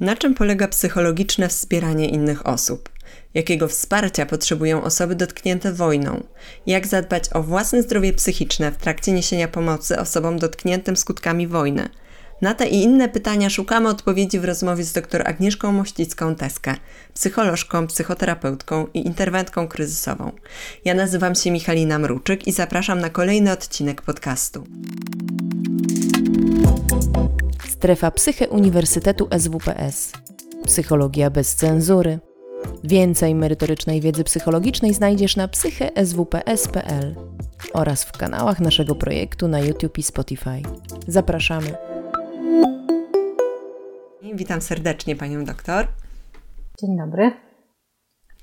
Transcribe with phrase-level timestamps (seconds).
[0.00, 2.88] Na czym polega psychologiczne wspieranie innych osób?
[3.34, 6.24] Jakiego wsparcia potrzebują osoby dotknięte wojną?
[6.66, 11.88] Jak zadbać o własne zdrowie psychiczne w trakcie niesienia pomocy osobom dotkniętym skutkami wojny?
[12.42, 16.74] Na te i inne pytania szukamy odpowiedzi w rozmowie z dr Agnieszką Mościcką-Teskę,
[17.14, 20.32] psycholożką, psychoterapeutką i interwentką kryzysową.
[20.84, 24.64] Ja nazywam się Michalina Mruczyk i zapraszam na kolejny odcinek podcastu.
[27.80, 30.12] Strefa Psyche Uniwersytetu SWPS.
[30.64, 32.18] Psychologia bez cenzury.
[32.84, 37.14] Więcej merytorycznej wiedzy psychologicznej znajdziesz na psycheswps.pl
[37.72, 40.62] oraz w kanałach naszego projektu na YouTube i Spotify.
[41.06, 41.74] Zapraszamy.
[44.34, 45.86] Witam serdecznie panią doktor.
[46.80, 47.49] Dzień dobry.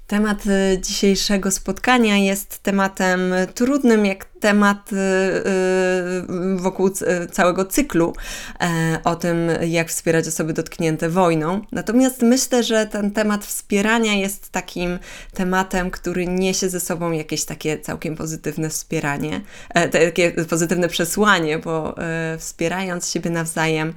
[0.07, 6.89] Temat y, dzisiejszego spotkania jest tematem trudnym, jak temat y, y, wokół
[7.31, 8.13] całego cyklu
[8.59, 11.61] e, o tym, jak wspierać osoby dotknięte wojną.
[11.71, 14.99] Natomiast myślę, że ten temat wspierania jest takim
[15.33, 21.97] tematem, który niesie ze sobą jakieś takie całkiem pozytywne wspieranie, e, takie pozytywne przesłanie, bo
[21.97, 23.93] e, wspierając siebie nawzajem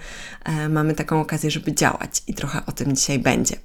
[0.68, 3.56] mamy taką okazję, żeby działać i trochę o tym dzisiaj będzie.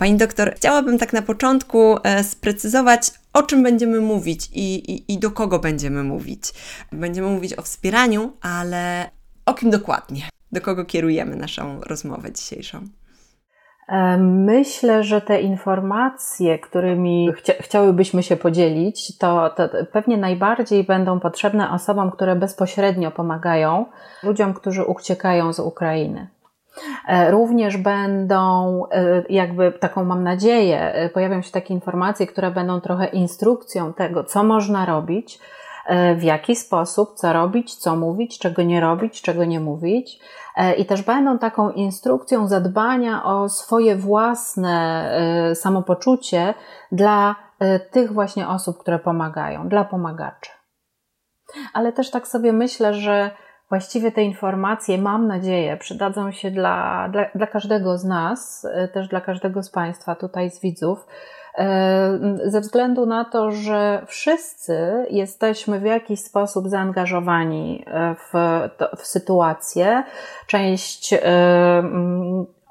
[0.00, 5.18] Pani doktor, chciałabym tak na początku e, sprecyzować, o czym będziemy mówić i, i, i
[5.18, 6.42] do kogo będziemy mówić.
[6.92, 9.10] Będziemy mówić o wspieraniu, ale
[9.46, 10.22] o kim dokładnie?
[10.52, 12.78] Do kogo kierujemy naszą rozmowę dzisiejszą?
[13.88, 21.20] E, myślę, że te informacje, którymi chcia chciałybyśmy się podzielić, to, to, pewnie najbardziej będą
[21.20, 23.86] potrzebne osobom, które bezpośrednio pomagają
[24.22, 26.28] ludziom, którzy uciekają z Ukrainy.
[27.08, 32.80] E, również będą, e, jakby taką mam nadzieję, e, pojawią się takie informacje, które będą
[32.80, 35.38] trochę instrukcją tego, co można robić,
[36.16, 40.20] w jaki sposób, co robić, co mówić, czego nie robić, czego nie mówić.
[40.78, 45.10] I też będą taką instrukcją zadbania o swoje własne
[45.54, 46.54] samopoczucie
[46.92, 47.36] dla
[47.90, 50.50] tych właśnie osób, które pomagają, dla pomagaczy.
[51.72, 53.30] Ale też tak sobie myślę, że
[53.70, 59.08] Właściwie te informacje, mam nadzieję, przydadzą się dla, dla, dla każdego z nas, e, też
[59.08, 61.06] dla każdego z Państwa tutaj, z widzów,
[61.58, 68.32] e, ze względu na to, że wszyscy jesteśmy w jakiś sposób zaangażowani e, w,
[68.96, 70.02] w sytuację.
[70.46, 71.14] Część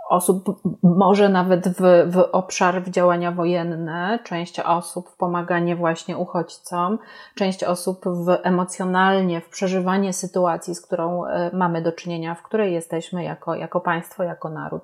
[0.09, 1.81] osób może nawet w,
[2.11, 6.99] w obszar w działania wojenne, część osób w pomaganie właśnie uchodźcom,
[7.35, 12.73] część osób w emocjonalnie w przeżywanie sytuacji, z którą e, mamy do czynienia, w której
[12.73, 14.83] jesteśmy jako, jako państwo, jako naród,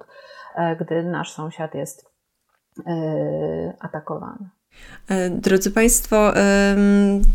[0.56, 2.12] e, gdy nasz sąsiad jest
[2.88, 2.94] e,
[3.80, 4.50] atakowany.
[5.10, 6.34] E, drodzy Państwo,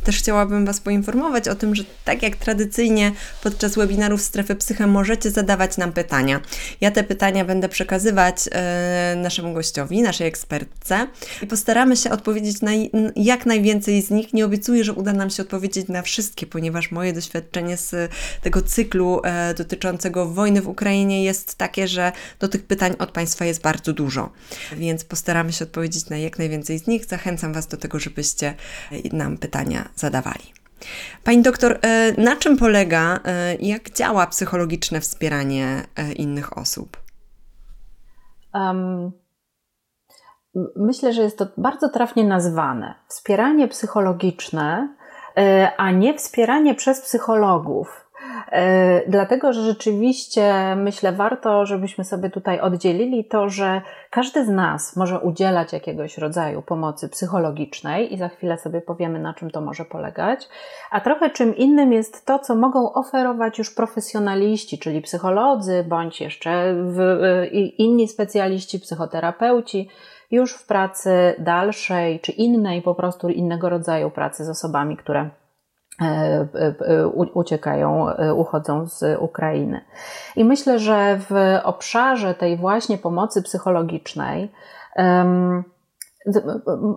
[0.05, 3.13] też chciałabym Was poinformować o tym, że tak jak tradycyjnie
[3.43, 6.41] podczas webinarów Strefy Psyche możecie zadawać nam pytania.
[6.81, 11.07] Ja te pytania będę przekazywać e, naszemu gościowi, naszej ekspertce
[11.43, 12.71] i postaramy się odpowiedzieć na
[13.17, 14.33] jak najwięcej z nich.
[14.33, 18.13] Nie obiecuję, że uda nam się odpowiedzieć na wszystkie, ponieważ moje doświadczenie z
[18.43, 23.45] tego cyklu e, dotyczącego wojny w Ukrainie jest takie, że do tych pytań od Państwa
[23.45, 24.33] jest bardzo dużo,
[24.77, 27.05] więc postaramy się odpowiedzieć na jak najwięcej z nich.
[27.05, 28.55] Zachęcam zachęcam Was do tego, żebyście
[28.93, 30.45] e, nam pytania zadawali.
[31.25, 35.83] Pani doktor, e, na czym polega, e, jak działa psychologiczne wspieranie
[36.17, 36.97] innych osób?
[38.55, 39.13] Um,
[40.77, 42.95] myślę, że jest to bardzo trafnie nazwane.
[43.09, 44.97] Wspieranie psychologiczne,
[45.77, 48.10] a nie wspieranie przez psychologów.
[48.51, 54.97] E, dlatego, że rzeczywiście myślę, warto, żebyśmy sobie tutaj oddzielili to, że każdy z nas
[54.97, 59.85] może udzielać jakiegoś rodzaju pomocy psychologicznej i za chwilę sobie powiemy, na czym to może
[59.85, 60.49] polegać.
[60.91, 66.75] A trochę czym innym jest to, co mogą oferować już profesjonaliści, czyli psycholodzy, bądź jeszcze
[67.79, 69.89] inni specjaliści, psychoterapeuci,
[70.31, 75.23] już w pracy dalszej czy innej, po prostu innego rodzaju pracy z osobami, które E,
[75.23, 75.40] e, e,
[77.35, 78.07] uciekają,
[78.37, 79.81] uchodzą z Ukrainy.
[80.37, 81.35] I myślę, że w
[81.65, 84.53] obszarze tej właśnie pomocy psychologicznej
[84.97, 85.65] um,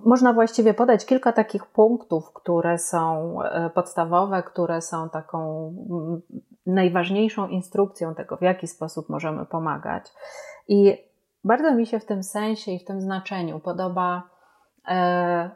[0.06, 3.38] można właściwie podać kilka takich punktów, które są
[3.74, 5.74] podstawowe, które są taką
[6.66, 10.04] najważniejszą instrukcją tego, w jaki sposób możemy pomagać.
[10.68, 10.98] I
[11.44, 14.33] bardzo mi się w tym sensie i w tym znaczeniu podoba E,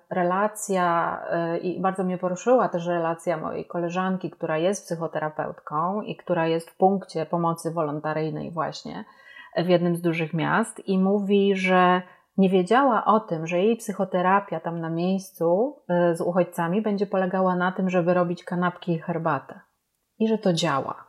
[0.10, 6.48] relacja e, i bardzo mnie poruszyła też relacja mojej koleżanki, która jest psychoterapeutką i która
[6.48, 9.06] jest w punkcie pomocy wolontaryjnej właśnie
[9.58, 12.02] w jednym z dużych miast i mówi, że
[12.38, 17.56] nie wiedziała o tym, że jej psychoterapia tam na miejscu e, z uchodźcami będzie polegała
[17.56, 19.60] na tym, żeby robić kanapki i herbatę
[20.20, 21.07] i że to działa.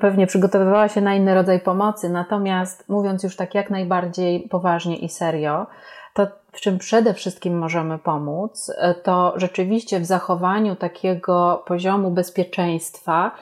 [0.00, 5.08] Pewnie przygotowywała się na inny rodzaj pomocy, natomiast mówiąc już tak jak najbardziej poważnie i
[5.08, 5.66] serio,
[6.14, 6.26] to
[6.56, 8.72] w czym przede wszystkim możemy pomóc,
[9.02, 13.32] to rzeczywiście w zachowaniu takiego poziomu bezpieczeństwa,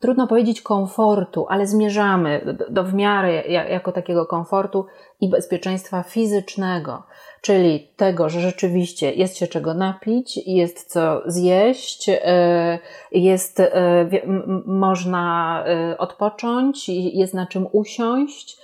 [0.00, 4.86] trudno powiedzieć komfortu, ale zmierzamy do, do w miarę jako takiego komfortu
[5.20, 7.02] i bezpieczeństwa fizycznego,
[7.40, 12.78] czyli tego, że rzeczywiście jest się czego napić, jest co zjeść, e,
[13.12, 14.08] jest, e,
[14.66, 18.58] można e, odpocząć, jest na czym usiąść,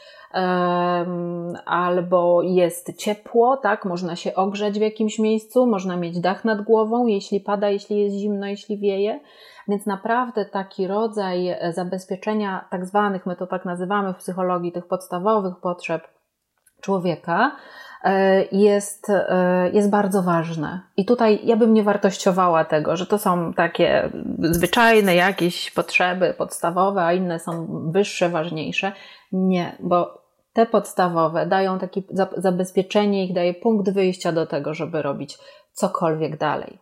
[1.67, 7.07] albo jest ciepło, tak, można się ogrzeć w jakimś miejscu, można mieć dach nad głową,
[7.07, 9.21] jeśli pada, jeśli jest zimno, jeśli wieje.
[9.69, 15.55] Więc naprawdę taki rodzaj zabezpieczenia, tak zwanych, my to tak nazywamy w psychologii, tych podstawowych
[15.63, 16.03] potrzeb
[16.85, 17.57] człowieka,
[18.05, 20.81] e, jest, e, jest bardzo ważne.
[20.97, 24.11] I tutaj ja bym nie wartościowała tego, że to są takie
[24.41, 28.93] zwyczajne jakieś potrzeby podstawowe, a inne są wyższe, ważniejsze.
[29.33, 30.24] Nie, bo
[30.55, 32.03] te podstawowe dają takie
[32.37, 35.39] zabezpieczenie, ich daje punkt wyjścia do tego, żeby robić
[35.73, 36.79] cokolwiek dalej.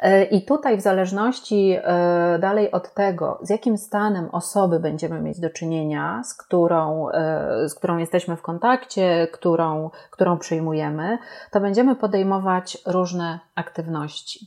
[0.00, 5.40] E, I tutaj, w zależności e, dalej od tego, z jakim stanem osoby będziemy mieć
[5.40, 11.18] do czynienia, z którą, e, z którą jesteśmy w kontakcie, którą, którą przyjmujemy,
[11.50, 14.46] to będziemy podejmować różne aktywności.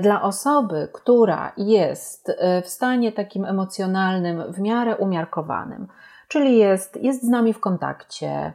[0.00, 2.32] Dla osoby, która jest
[2.64, 5.88] w stanie takim emocjonalnym, w miarę umiarkowanym,
[6.30, 8.52] czyli jest, jest z nami w kontakcie,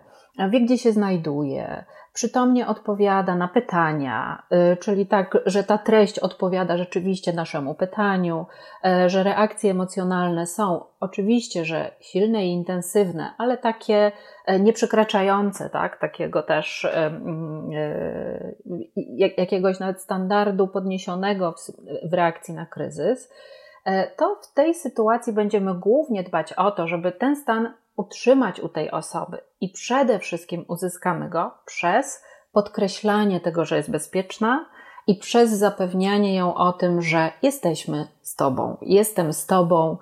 [0.50, 1.86] wie gdzie się znajduje,
[2.16, 4.44] przytomnie odpowiada na pytania,
[4.74, 8.46] y, czyli tak, że ta treść odpowiada rzeczywiście naszemu pytaniu,
[9.06, 14.12] y, że reakcje emocjonalne są oczywiście, że silne i intensywne, ale takie
[14.50, 16.88] y, nieprzekraczające, tak, takiego też
[19.38, 21.56] jakiegoś nawet standardu podniesionego
[22.04, 23.32] w reakcji na kryzys,
[24.18, 28.92] to w tej sytuacji będziemy głównie dbać o to, żeby ten stan utrzymać u tej
[28.92, 29.38] osoby.
[29.62, 34.66] I przede wszystkim uzyskamy go przez podkreślanie tego, że jest bezpieczna
[35.08, 39.98] i przez zapewnianie ją o tym, że jesteśmy z Tobą, jestem z Tobą,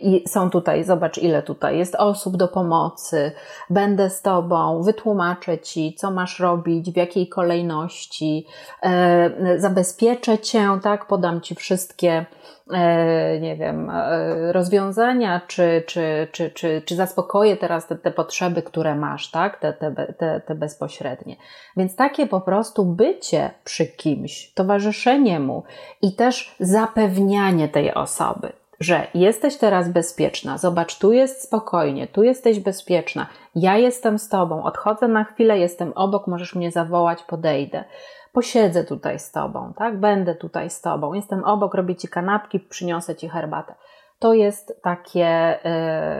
[0.00, 3.32] i są tutaj, zobacz ile tutaj jest osób do pomocy,
[3.70, 8.46] będę z Tobą, wytłumaczę Ci, co masz robić, w jakiej kolejności,
[8.82, 12.26] e, zabezpieczę Cię, tak, podam Ci wszystkie,
[12.72, 18.62] e, nie wiem, e, rozwiązania, czy, czy, czy, czy, czy zaspokoję teraz te, te potrzeby,
[18.62, 21.36] które masz, tak, te, te, te, te bezpośrednie.
[21.76, 25.62] Więc takie po prostu bycie przy kimś, towarzyszenie mu
[26.02, 32.60] i też zapewnianie tej osoby że jesteś teraz bezpieczna, zobacz, tu jest spokojnie, tu jesteś
[32.60, 37.84] bezpieczna, ja jestem z tobą, odchodzę na chwilę, jestem obok, możesz mnie zawołać, podejdę.
[38.32, 40.00] Posiedzę tutaj z tobą, tak?
[40.00, 43.74] Będę tutaj z tobą, jestem obok, robię ci kanapki, przyniosę ci herbatę.
[44.18, 45.58] To jest takie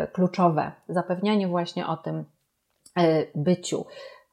[0.04, 2.24] y, kluczowe, zapewnianie właśnie o tym
[2.98, 3.86] y, byciu.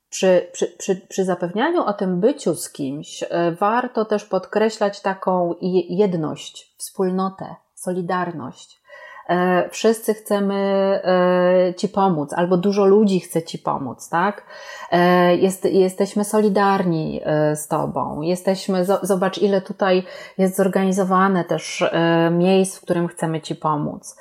[0.10, 3.28] Przy, przy, przy, przy, zapewnianiu o tym byciu z kimś, y,
[3.60, 5.56] warto też podkreślać taką
[5.90, 8.82] jedność, wspólnotę, solidarność.
[9.30, 10.56] E, wszyscy chcemy
[11.04, 14.44] e, Ci pomóc, albo dużo ludzi chce Ci pomóc, tak?
[14.92, 17.22] E, jest, jesteśmy solidarni
[17.56, 18.22] z Tobą.
[18.22, 20.04] Jesteśmy, zobacz, ile tutaj
[20.38, 21.84] jest zorganizowane też
[22.32, 24.16] miejsc, w którym chcemy Ci pomóc.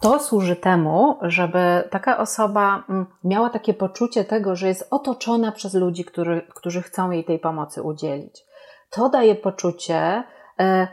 [0.00, 5.74] To służy temu, żeby taka osoba mm, miała takie poczucie tego, że jest otoczona przez
[5.74, 8.44] ludzi, którzy, którzy chcą jej tej pomocy udzielić.
[8.90, 10.22] To daje poczucie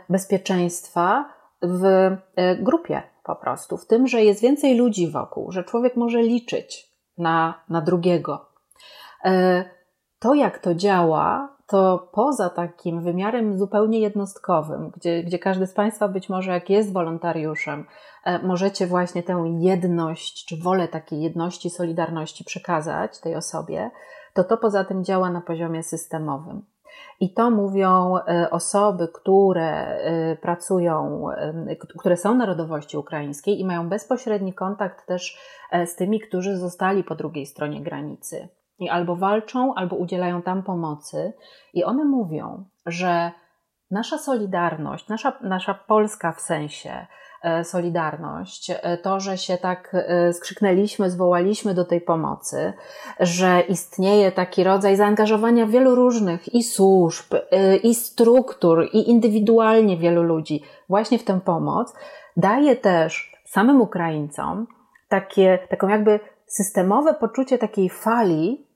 [0.10, 1.84] bezpieczeństwa, w
[2.36, 6.92] e, grupie po prostu, w tym, że jest więcej ludzi wokół, że człowiek może liczyć
[7.18, 8.50] na, na drugiego.
[9.26, 9.66] E,
[10.20, 16.08] to, jak to działa, to poza takim wymiarem zupełnie jednostkowym, gdzie, gdzie każdy z Państwa
[16.08, 17.86] być może, jak jest wolontariuszem,
[18.26, 23.92] e, możecie właśnie tę jedność, czy wolę takiej jedności, solidarności przekazać tej osobie,
[24.34, 26.66] to to poza tym działa na poziomie systemowym.
[27.20, 33.89] I to mówią e, osoby, które e, pracują, e, które są narodowości ukraińskiej i mają
[33.89, 35.38] bezpośredni kontakt też
[35.86, 38.50] z tymi, którzy zostali po drugiej stronie granicy.
[38.80, 41.34] I albo walczą, albo udzielają tam pomocy.
[41.74, 43.32] I one mówią, że
[43.92, 47.08] nasza solidarność, nasza, nasza Polska w sensie,
[47.63, 52.74] solidarność, e, to, że się tak e, skrzyknęliśmy, zwołaliśmy do tej pomocy,
[53.20, 57.34] że istnieje taki rodzaj zaangażowania wielu różnych i służb,
[57.84, 61.94] i struktur, i indywidualnie wielu ludzi właśnie w tę pomoc,
[62.38, 64.67] daje też samym Ukraińcom
[65.10, 68.67] takie, taką jakby systemowe poczucie takiej fali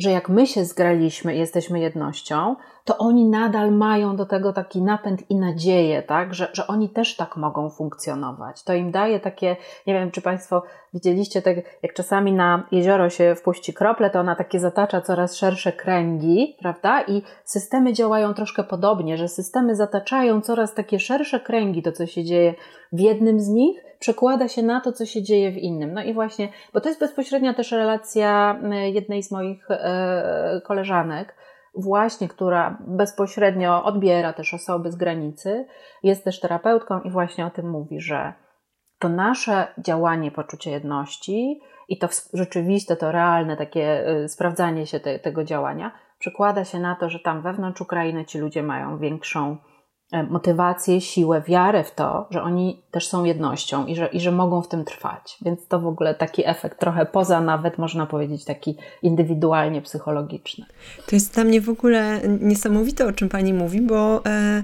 [0.00, 4.82] że jak my się zgraliśmy i jesteśmy jednością, to oni nadal mają do tego taki
[4.82, 6.34] napęd i nadzieję, tak?
[6.34, 8.64] że, że oni też tak mogą funkcjonować.
[8.64, 10.62] To im daje takie, nie wiem, czy Państwo
[10.94, 15.72] widzieliście, tak jak czasami na jezioro się wpuści krople, to ona takie zatacza coraz szersze
[15.72, 17.02] kręgi, prawda?
[17.02, 22.24] I systemy działają troszkę podobnie, że systemy zataczają coraz takie szersze kręgi, to co się
[22.24, 22.54] dzieje
[22.92, 25.94] w jednym z nich, przekłada się na to, co się dzieje w innym.
[25.94, 28.60] No i właśnie, bo to jest bezpośrednia też relacja
[28.92, 31.34] jednej z moich e, koleżanek,
[31.74, 35.66] właśnie, która bezpośrednio odbiera też osoby z granicy,
[36.02, 38.32] jest też terapeutką i właśnie o tym mówi, że
[38.98, 45.18] to nasze działanie poczucie jedności i to rzeczywiste, to realne takie y, sprawdzanie się te,
[45.18, 49.69] tego działania przekłada się na to, że tam wewnątrz Ukrainy ci ludzie mają większą E,
[50.30, 54.62] motywację, siłę, wiarę w to, że oni też są jednością i że, i że mogą
[54.62, 55.38] w tym trwać.
[55.42, 60.66] Więc to w ogóle taki efekt trochę poza nawet, można powiedzieć, taki indywidualnie psychologiczny.
[61.06, 64.62] To jest dla mnie w ogóle niesamowite, o czym Pani mówi, bo e,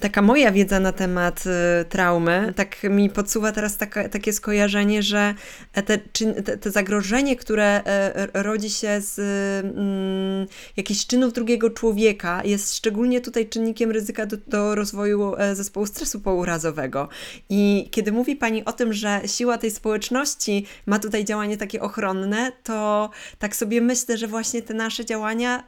[0.00, 5.34] taka moja wiedza na temat e, traumy, tak mi podsuwa teraz taka, takie skojarzenie, że
[5.72, 9.18] te, te, te zagrożenie, które e, rodzi się z
[9.64, 15.86] mm, jakichś czynów drugiego człowieka, jest szczególnie tutaj czynnikiem ryzyka do, do rozwoju e, zespołu
[15.86, 17.08] stresu pourazowego.
[17.48, 22.52] I kiedy mówi Pani o tym, że siła tej społeczności ma tutaj działanie takie ochronne,
[22.62, 25.64] to tak sobie myślę, że właśnie te nasze działania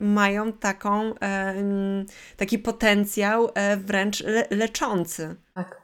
[0.00, 1.14] mają taką,
[2.36, 5.36] taki potencjał e, wręcz le leczący.
[5.54, 5.79] Tak.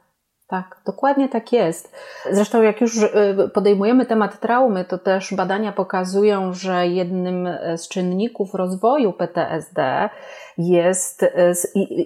[0.47, 1.95] Tak, dokładnie tak jest.
[2.31, 3.09] Zresztą, jak już e,
[3.53, 10.09] podejmujemy temat traumy, to też badania pokazują, że jednym z czynników rozwoju PTSD
[10.57, 11.53] jest, e,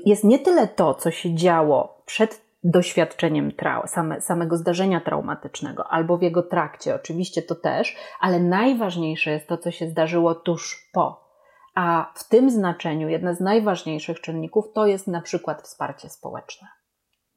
[0.05, 6.17] jest nie tyle to, co się działo przed doświadczeniem trau, same, samego zdarzenia traumatycznego albo
[6.17, 11.31] w jego trakcie, oczywiście to też, ale najważniejsze jest to, co się zdarzyło tuż po.
[11.75, 16.67] A w tym znaczeniu jedna z najważniejszych czynników to jest na przykład wsparcie społeczne.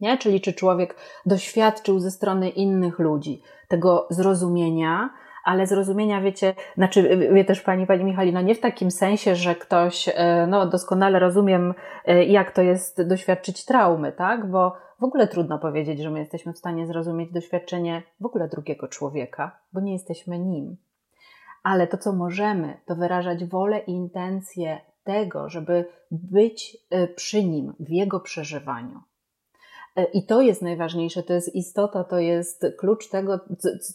[0.05, 0.19] Nie?
[0.19, 0.97] Czyli czy człowiek
[1.27, 5.11] doświadczył ze strony innych ludzi tego zrozumienia,
[5.45, 10.09] ale zrozumienia, wiecie, znaczy, wie też pani, pani Michalina, nie w takim sensie, że ktoś,
[10.15, 14.51] e, no doskonale rozumiem, e, jak to jest doświadczyć traumy, tak?
[14.51, 18.89] Bo w ogóle trudno powiedzieć, że my jesteśmy w stanie zrozumieć doświadczenie w ogóle drugiego
[18.89, 20.77] człowieka, bo nie jesteśmy nim.
[21.63, 26.77] Ale to, co możemy, to wyrażać wolę i intencje tego, żeby być
[27.17, 29.01] przy nim w jego przeżywaniu.
[29.97, 33.41] E, I to jest najważniejsze, to jest istota, to jest klucz tego,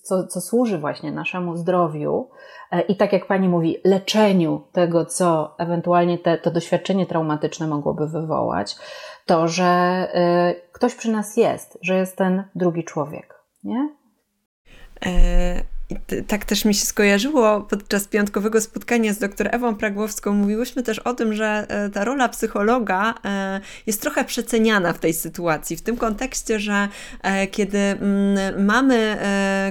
[0.03, 2.29] co, co służy właśnie naszemu zdrowiu
[2.71, 8.07] e, i tak jak Pani mówi, leczeniu tego, co ewentualnie te, to doświadczenie traumatyczne mogłoby
[8.07, 8.75] wywołać,
[9.25, 13.35] to, że e, ktoś przy nas jest, że jest ten drugi człowiek.
[13.63, 13.89] Nie?
[15.05, 15.78] E
[16.27, 20.33] tak też mi się skojarzyło podczas piątkowego spotkania z dr Ewą Pragłowską.
[20.33, 25.13] Mówiłyśmy też o tym, że e, ta rola psychologa e, jest trochę przeceniana w tej
[25.13, 25.77] sytuacji.
[25.77, 26.87] W tym kontekście, że
[27.21, 29.17] e, kiedy mm, mamy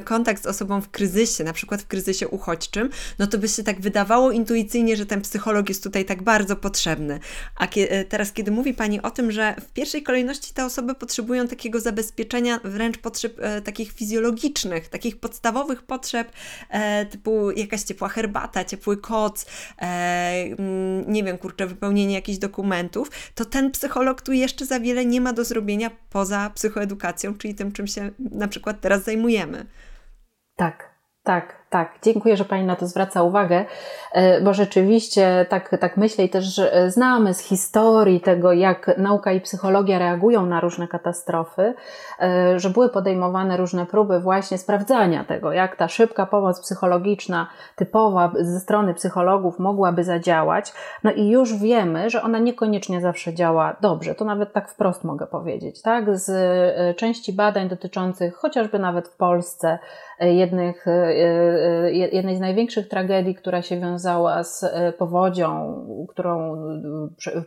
[0.05, 3.81] kontakt z osobą w kryzysie, na przykład w kryzysie uchodźczym, no to by się tak
[3.81, 7.21] wydawało intuicyjnie, że ten psycholog jest tutaj tak bardzo potrzebny.
[7.57, 7.67] A
[8.09, 12.61] teraz, kiedy mówi Pani o tym, że w pierwszej kolejności te osoby potrzebują takiego zabezpieczenia,
[12.65, 16.33] wręcz potrzeb takich fizjologicznych, takich podstawowych potrzeb, potrzeb,
[16.71, 19.47] e, typu jakaś ciepła herbata, ciepły koc,
[19.79, 19.85] e,
[20.59, 25.21] mm, nie wiem, kurczę, wypełnienie jakichś dokumentów, to ten psycholog tu jeszcze za wiele nie
[25.21, 29.67] ma do zrobienia poza psychoedukacją, czyli tym, czym się na przykład teraz zajmujemy.
[30.57, 31.93] Tak, tak, tak.
[32.03, 33.65] Dziękuję, że Pani na to zwraca uwagę,
[34.13, 39.41] e, bo rzeczywiście tak, tak myślę i też znamy z historii tego, jak nauka i
[39.41, 41.75] psychologia reagują na różne katastrofy,
[42.21, 47.47] e, że były podejmowane różne próby właśnie sprawdzania tego, jak ta szybka pomoc psychologiczna,
[47.77, 50.73] typowa ze strony psychologów mogłaby zadziałać.
[51.05, 54.15] No i już wiemy, że ona niekoniecznie zawsze działa dobrze.
[54.15, 56.19] To nawet tak wprost mogę powiedzieć, tak?
[56.19, 59.79] Z e, części badań dotyczących chociażby nawet w Polsce
[60.21, 60.87] jednych
[61.93, 65.75] jednej z największych tragedii, która się wiązała z e, powodzią,
[66.09, 66.57] którą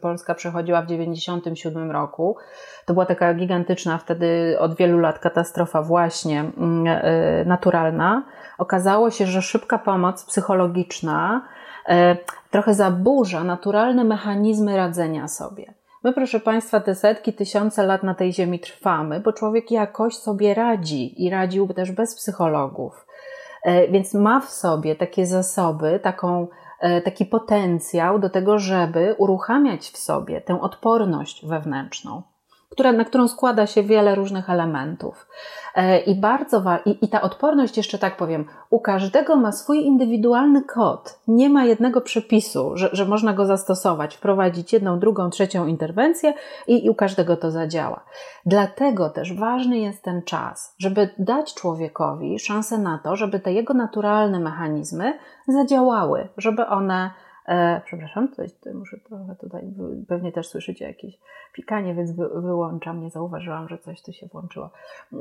[0.01, 2.37] Polska przechodziła w 1997 roku.
[2.85, 6.99] To była taka gigantyczna wtedy od wielu lat katastrofa właśnie mm,
[7.47, 8.23] naturalna.
[8.57, 11.41] Okazało się, że szybka pomoc psychologiczna
[12.51, 15.73] trochę zaburza naturalne mechanizmy radzenia sobie.
[16.03, 20.53] My, proszę Państwa, te setki, tysiące lat na tej ziemi trwamy, bo człowiek jakoś sobie
[20.53, 23.05] radzi i radził też bez psychologów.
[23.63, 26.47] E, więc ma w sobie takie zasoby, taką,
[26.79, 32.21] e, taki potencjał do tego, żeby uruchamiać w sobie tę odporność wewnętrzną.
[32.71, 35.27] Która, na którą składa się wiele różnych elementów.
[35.75, 39.85] E, I bardzo wa- i, i ta odporność, jeszcze tak powiem, u każdego ma swój
[39.85, 41.19] indywidualny kod.
[41.27, 46.33] Nie ma jednego przepisu, że, że można go zastosować, wprowadzić jedną, drugą, trzecią interwencję
[46.67, 48.03] i, i u każdego to zadziała.
[48.45, 53.73] Dlatego też ważny jest ten czas, żeby dać człowiekowi szansę na to, żeby te jego
[53.73, 55.13] naturalne mechanizmy
[55.47, 57.11] zadziałały, żeby one
[57.47, 59.73] E, przepraszam, coś muszę trochę tutaj,
[60.07, 61.19] pewnie też słyszycie jakieś
[61.53, 64.69] pikanie, więc wy, wyłączam, nie zauważyłam, że coś tu się włączyło.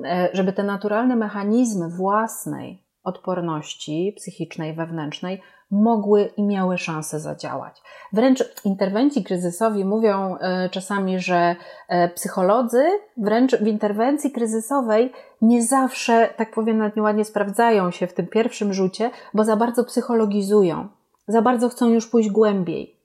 [0.04, 7.82] E, żeby te naturalne mechanizmy własnej odporności psychicznej, wewnętrznej mogły i miały szansę zadziałać.
[8.12, 11.56] Wręcz interwencji kryzysowi mówią e, czasami, że
[11.88, 12.84] e, psycholodzy
[13.16, 15.12] wręcz w interwencji kryzysowej
[15.42, 20.88] nie zawsze, tak powiem, nieładnie sprawdzają się w tym pierwszym rzucie, bo za bardzo psychologizują
[21.30, 22.96] za bardzo chcą już pójść głębiej.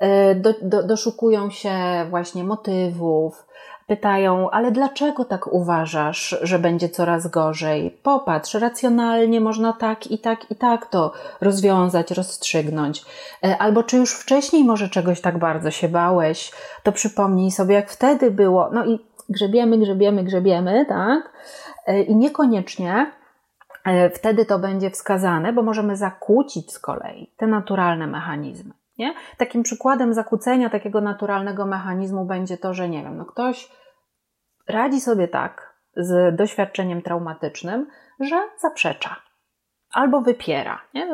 [0.00, 1.72] E, do, do, doszukują się
[2.10, 3.46] właśnie motywów,
[3.86, 7.98] pytają, ale dlaczego tak uważasz, że będzie coraz gorzej?
[8.02, 13.04] Popatrz, racjonalnie można tak i tak i tak to rozwiązać, rozstrzygnąć.
[13.44, 16.52] E, albo czy już wcześniej może czegoś tak bardzo się bałeś,
[16.82, 18.70] to przypomnij sobie, jak wtedy było.
[18.72, 21.32] No i grzebiemy, grzebiemy, grzebiemy, tak?
[21.86, 23.12] E, I niekoniecznie
[24.14, 28.74] wtedy to będzie wskazane, bo możemy zakłócić z kolei te naturalne mechanizmy.
[28.98, 29.14] Nie?
[29.36, 33.72] Takim przykładem zakłócenia takiego naturalnego mechanizmu będzie to, że nie wiem, no ktoś
[34.68, 37.86] radzi sobie tak z doświadczeniem traumatycznym,
[38.20, 39.16] że zaprzecza
[39.94, 40.80] albo wypiera.
[40.94, 41.06] Nie?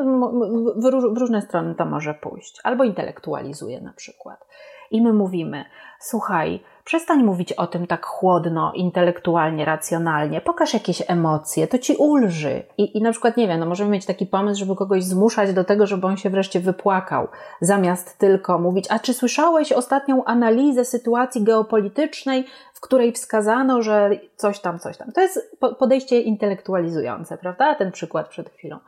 [0.76, 4.46] W, różne strony to może pójść, albo intelektualizuje na przykład.
[4.90, 5.64] I my mówimy:
[6.00, 10.40] Słuchaj, Przestań mówić o tym tak chłodno, intelektualnie, racjonalnie.
[10.40, 12.62] Pokaż jakieś emocje, to ci ulży.
[12.78, 15.64] I, I na przykład, nie wiem, no możemy mieć taki pomysł, żeby kogoś zmuszać do
[15.64, 17.28] tego, żeby on się wreszcie wypłakał,
[17.60, 24.60] zamiast tylko mówić, a czy słyszałeś ostatnią analizę sytuacji geopolitycznej, w której wskazano, że coś
[24.60, 25.12] tam, coś tam.
[25.12, 27.74] To jest podejście intelektualizujące, prawda?
[27.74, 28.78] Ten przykład przed chwilą.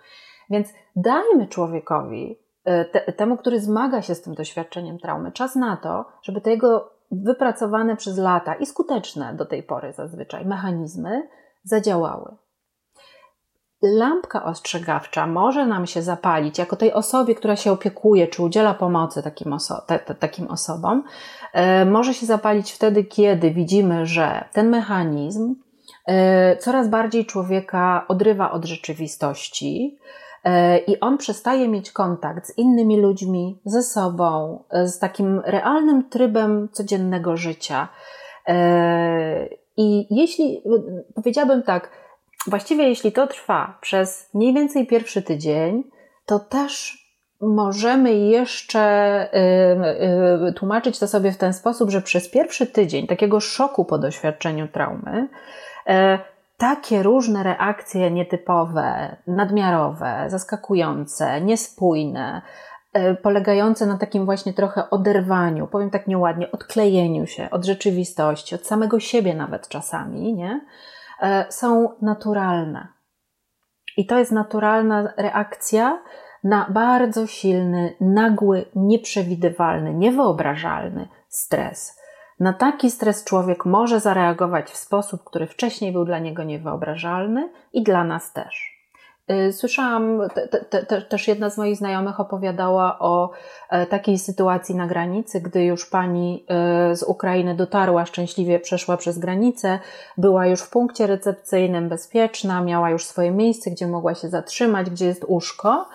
[0.51, 5.77] Więc dajmy człowiekowi, e, te, temu, który zmaga się z tym doświadczeniem traumy, czas na
[5.77, 11.29] to, żeby te jego wypracowane przez lata i skuteczne do tej pory zazwyczaj mechanizmy
[11.65, 12.37] zadziałały.
[13.83, 19.23] Lampka ostrzegawcza może nam się zapalić jako tej osobie, która się opiekuje czy udziela pomocy
[19.23, 21.05] takim, oso te, te, takim osobom.
[21.53, 25.55] E, może się zapalić wtedy, kiedy widzimy, że ten mechanizm
[26.07, 29.99] e, coraz bardziej człowieka odrywa od rzeczywistości,
[30.87, 36.69] i on przestaje mieć kontakt z innymi ludźmi, ze sobą, e, z takim realnym trybem
[36.73, 37.89] codziennego życia.
[38.49, 40.63] E, I jeśli,
[41.15, 41.91] powiedziałabym tak,
[42.47, 45.85] właściwie jeśli to trwa przez mniej więcej pierwszy tydzień,
[46.27, 47.03] to też
[47.41, 49.29] możemy jeszcze
[50.57, 55.29] tłumaczyć to sobie w ten sposób, że przez pierwszy tydzień takiego szoku po doświadczeniu traumy,
[56.63, 62.43] takie różne reakcje nietypowe, nadmiarowe, zaskakujące, niespójne,
[62.93, 68.67] e, polegające na takim właśnie trochę oderwaniu, powiem tak nieładnie, odklejeniu się od rzeczywistości, od
[68.67, 70.61] samego siebie nawet czasami, nie?
[71.23, 72.89] E, są naturalne.
[73.97, 76.03] I to jest naturalna reakcja
[76.45, 82.02] na bardzo silny, nagły, nieprzewidywalny, niewyobrażalny stres
[82.43, 87.83] na taki stres człowiek może zareagować w sposób, który wcześniej był dla niego niewyobrażalny i
[87.83, 88.83] dla nas też.
[89.31, 90.21] Y, słyszałam,
[90.71, 93.31] te, te, też jedna z moich znajomych opowiadała o
[93.71, 99.19] e, takiej sytuacji na granicy, gdy już pani e, z Ukrainy dotarła, szczęśliwie przeszła przez
[99.19, 99.79] granicę,
[100.19, 105.07] była już w punkcie recepcyjnym, bezpieczna, miała już swoje miejsce, gdzie mogła się zatrzymać, gdzie
[105.07, 105.89] jest łóżko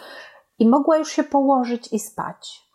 [0.60, 2.67] i mogła już się położyć i spać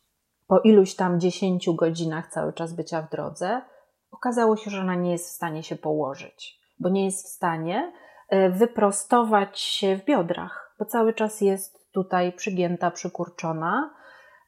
[0.53, 3.63] po iluś tam dziesięciu godzinach cały czas bycia w drodze,
[4.11, 7.93] okazało się, że ona nie jest w stanie się położyć, bo nie jest w stanie
[8.29, 13.95] e, wyprostować się w biodrach, bo cały czas jest tutaj przygięta, przykurczona.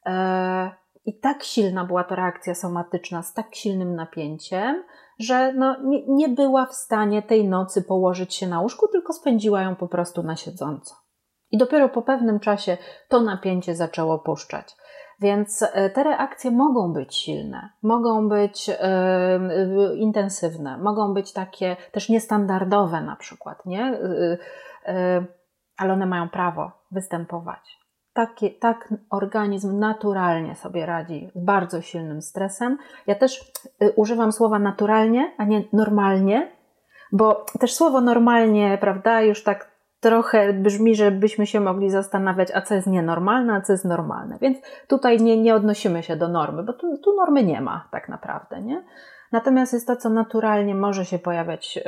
[0.06, 0.70] E,
[1.04, 4.84] I tak silna była to reakcja somatyczna z tak silnym napięciem,
[5.18, 9.62] że no, nie, nie była w stanie tej nocy położyć się na łóżku, tylko spędziła
[9.62, 10.94] ją po prostu na siedząco.
[11.50, 12.76] I dopiero po pewnym czasie
[13.08, 14.76] to napięcie zaczęło puszczać.
[15.24, 18.74] Więc e, te reakcje mogą być silne, mogą być y,
[19.96, 23.98] intensywne, mogą być takie też niestandardowe na przykład, nie?
[25.76, 27.78] Ale one mają prawo występować.
[28.12, 32.78] Takie, tak organizm naturalnie sobie radzi z bardzo silnym stresem.
[33.06, 33.52] Ja też
[33.96, 36.52] używam słowa naturalnie, a nie normalnie,
[37.12, 39.73] bo też słowo normalnie, prawda, już tak
[40.04, 44.38] trochę brzmi, żebyśmy się mogli zastanawiać, a co jest nienormalne, a co jest normalne.
[44.40, 48.08] Więc tutaj nie, nie odnosimy się do normy, bo tu, tu normy nie ma tak
[48.08, 48.84] naprawdę, nie?
[49.32, 51.78] natomiast jest to, co naturalnie może się pojawiać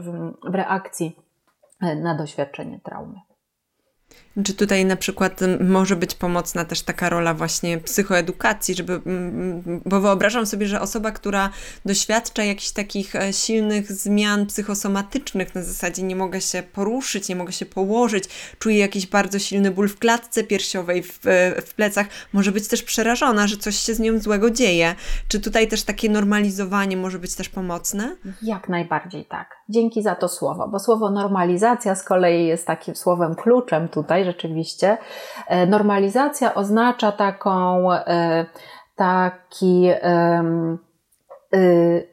[0.00, 1.16] w, w reakcji
[2.02, 3.20] na doświadczenie traumy.
[4.44, 9.00] Czy tutaj na przykład może być pomocna też taka rola właśnie psychoedukacji, żeby,
[9.84, 11.50] bo wyobrażam sobie, że osoba, która
[11.84, 17.52] doświadcza jakichś takich e, silnych zmian psychosomatycznych, na zasadzie nie mogę się poruszyć, nie mogę
[17.52, 18.24] się położyć,
[18.58, 22.82] czuje jakiś bardzo silny ból w klatce piersiowej, w, e, w plecach, może być też
[22.82, 24.94] przerażona, że coś się z nią złego dzieje.
[25.28, 28.16] Czy tutaj też takie normalizowanie może być też pomocne?
[28.42, 29.56] Jak najbardziej tak.
[29.68, 34.96] Dzięki za to słowo, bo słowo normalizacja z kolei jest takim słowem kluczem tutaj, rzeczywiście.
[35.46, 38.46] E, normalizacja oznacza taką, e,
[38.96, 39.88] taki
[41.54, 42.08] y,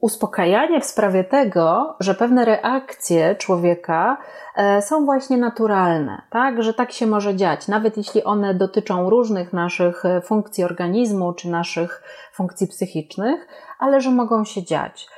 [0.00, 4.16] uspokajanie w sprawie tego, że pewne reakcje człowieka
[4.56, 6.62] e, są właśnie naturalne, tak?
[6.62, 12.02] że tak się może dziać, nawet jeśli one dotyczą różnych naszych funkcji organizmu czy naszych
[12.32, 15.08] funkcji psychicznych, ale że mogą się dziać.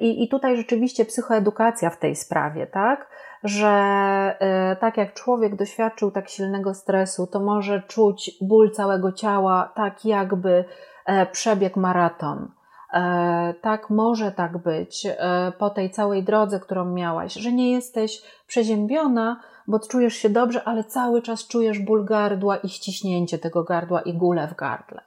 [0.00, 3.09] I, i tutaj rzeczywiście psychoedukacja w tej sprawie, tak?
[3.44, 4.36] Że
[4.72, 10.04] y, tak jak człowiek doświadczył tak silnego stresu, to może czuć ból całego ciała, tak
[10.04, 10.64] jakby
[11.06, 12.48] e, przebiegł maraton.
[12.92, 18.22] E, tak może tak być e, po tej całej drodze, którą miałaś, że nie jesteś
[18.46, 24.00] przeziębiona, bo czujesz się dobrze, ale cały czas czujesz ból gardła i ściśnięcie tego gardła
[24.00, 25.00] i gulę w gardle.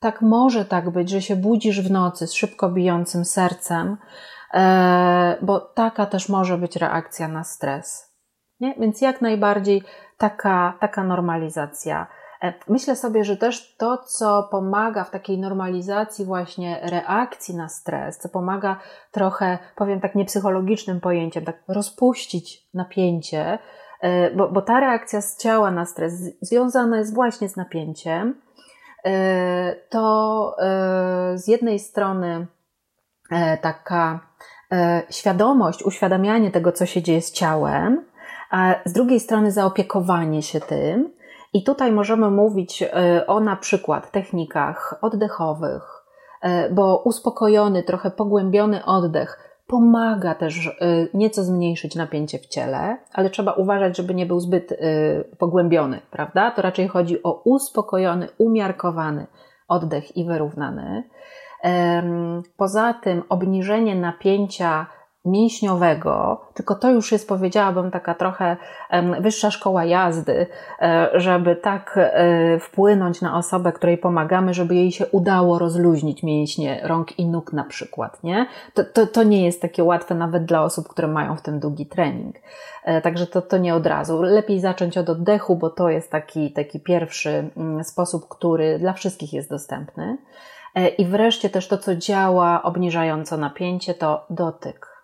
[0.00, 4.33] Tak może tak być, że się budzisz w nocy z szybko bijącym sercem, E,
[5.42, 8.14] bo taka też może być reakcja na stres.
[8.60, 8.74] Nie?
[8.78, 9.82] Więc jak najbardziej
[10.18, 12.06] taka, taka normalizacja.
[12.42, 18.18] E, myślę sobie, że też to, co pomaga w takiej normalizacji właśnie reakcji na stres,
[18.18, 18.76] co pomaga
[19.10, 23.58] trochę, powiem tak niepsychologicznym pojęciem, tak rozpuścić napięcie,
[24.00, 28.40] e, bo, bo ta reakcja z ciała na stres związana jest właśnie z napięciem,
[29.88, 30.56] to
[31.34, 32.46] z jednej strony
[33.62, 34.20] taka
[34.74, 38.04] E, świadomość, uświadamianie tego, co się dzieje z ciałem,
[38.50, 41.10] a z drugiej strony zaopiekowanie się tym.
[41.52, 46.04] I tutaj możemy mówić e, o na przykład technikach oddechowych,
[46.42, 50.78] e, bo uspokojony, trochę pogłębiony oddech pomaga też
[51.14, 54.78] nieco zmniejszyć napięcie w ciele, ale trzeba uważać, żeby nie był zbyt
[55.38, 56.50] pogłębiony, prawda?
[56.50, 59.26] To raczej chodzi o uspokojony, umiarkowany
[59.68, 61.02] oddech i wyrównany.
[62.56, 64.86] Poza tym obniżenie napięcia
[65.24, 68.56] mięśniowego, tylko to już jest, powiedziałabym, taka trochę
[69.20, 70.46] wyższa szkoła jazdy,
[70.80, 76.80] e, żeby tak e, wpłynąć na osobę, której pomagamy, żeby jej się udało rozluźnić mięśnie
[76.82, 78.46] rąk i nóg na przykład, nie?
[78.74, 81.86] To, to, to nie jest takie łatwe nawet dla osób, które mają w tym długi
[81.86, 82.36] trening.
[82.84, 84.22] E, także to, to nie od razu.
[84.22, 89.32] Lepiej zacząć od oddechu, bo to jest taki, taki pierwszy mm, sposób, który dla wszystkich
[89.32, 90.18] jest dostępny.
[90.74, 94.94] E, I wreszcie też to, co działa obniżająco napięcie, to dotyk.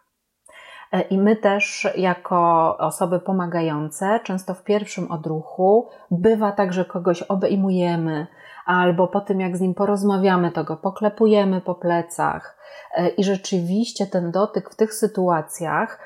[0.92, 7.22] E, I my też, jako osoby pomagające, często w pierwszym odruchu bywa tak, że kogoś
[7.22, 8.26] obejmujemy,
[8.66, 12.58] albo po tym, jak z nim porozmawiamy, to go poklepujemy po plecach.
[12.94, 15.98] E, I rzeczywiście ten dotyk w tych sytuacjach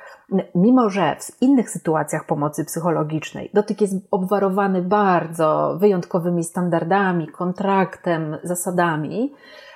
[0.55, 9.35] mimo że w innych sytuacjach pomocy psychologicznej dotyk jest obwarowany bardzo wyjątkowymi standardami, kontraktem, zasadami,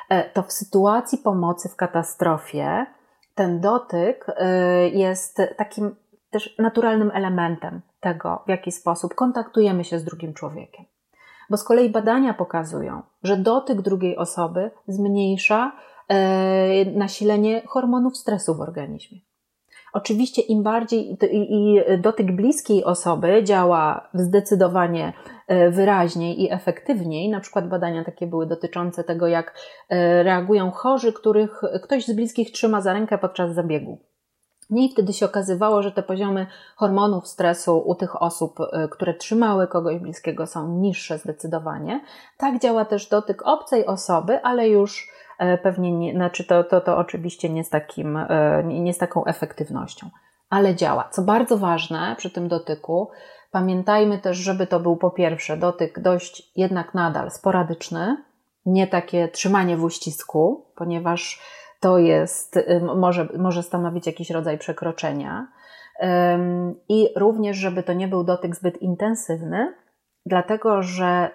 [0.09, 2.87] e, to w sytuacji pomocy w katastrofie
[3.35, 5.97] ten dotyk e, jest takim
[6.31, 10.85] też naturalnym elementem tego, w jaki sposób kontaktujemy się z drugim człowiekiem.
[11.51, 15.73] Bo z kolei badania pokazują, że dotyk drugiej osoby zmniejsza
[16.09, 19.28] e, nasilenie hormonów stresu w organizmie.
[19.93, 25.13] Oczywiście im bardziej i dotyk bliskiej osoby działa zdecydowanie
[25.47, 27.29] e, wyraźniej i efektywniej.
[27.29, 29.55] Na przykład badania takie były dotyczące tego, jak
[29.89, 33.99] e, reagują chorzy, których ktoś z bliskich trzyma za rękę podczas zabiegu.
[34.71, 36.47] I wtedy się okazywało, że te poziomy
[36.77, 42.01] hormonów stresu u tych osób, e, które trzymały kogoś bliskiego, są niższe zdecydowanie.
[42.39, 45.09] Tak działa też dotyk obcej osoby, ale już
[45.63, 50.11] pewnie nie, znaczy to, to, to oczywiście nie z, takim, e, nie z taką efektywnością,
[50.51, 51.09] ale działa.
[51.11, 53.11] Co bardzo ważne przy tym dotyku,
[53.51, 58.17] pamiętajmy też, żeby to był po pierwsze dotyk dość jednak nadal sporadyczny,
[58.67, 61.43] nie takie trzymanie w uścisku, ponieważ
[61.81, 62.59] to jest,
[62.97, 65.47] może, może stanowić jakiś rodzaj przekroczenia.
[66.89, 69.75] I również, żeby to nie był dotyk zbyt intensywny,
[70.27, 71.31] dlatego że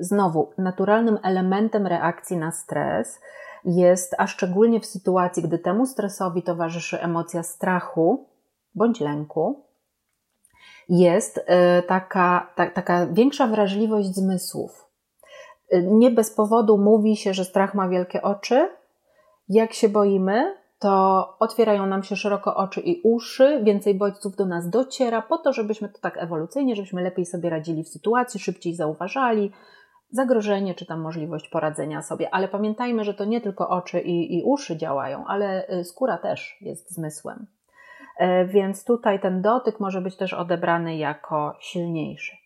[0.00, 3.20] znowu naturalnym elementem reakcji na stres
[3.66, 8.26] jest, a szczególnie w sytuacji, gdy temu stresowi towarzyszy emocja strachu
[8.74, 9.64] bądź lęku,
[10.88, 14.86] jest e, taka, ta, taka większa wrażliwość zmysłów.
[15.70, 18.68] E, nie bez powodu mówi się, że strach ma wielkie oczy
[19.48, 24.70] Jak się boimy, to otwierają nam się szeroko oczy i uszy, więcej bodźców do nas
[24.70, 29.52] dociera, po to, żebyśmy to tak ewolucyjnie, żebyśmy lepiej sobie radzili w sytuacji, szybciej zauważali
[30.16, 32.34] zagrożenie, czy tam możliwość poradzenia sobie.
[32.34, 36.56] Ale pamiętajmy, że to nie tylko oczy i, i uszy działają, ale y, skóra też
[36.60, 37.46] jest zmysłem.
[38.16, 42.36] E, więc tutaj ten dotyk może być też odebrany jako silniejszy.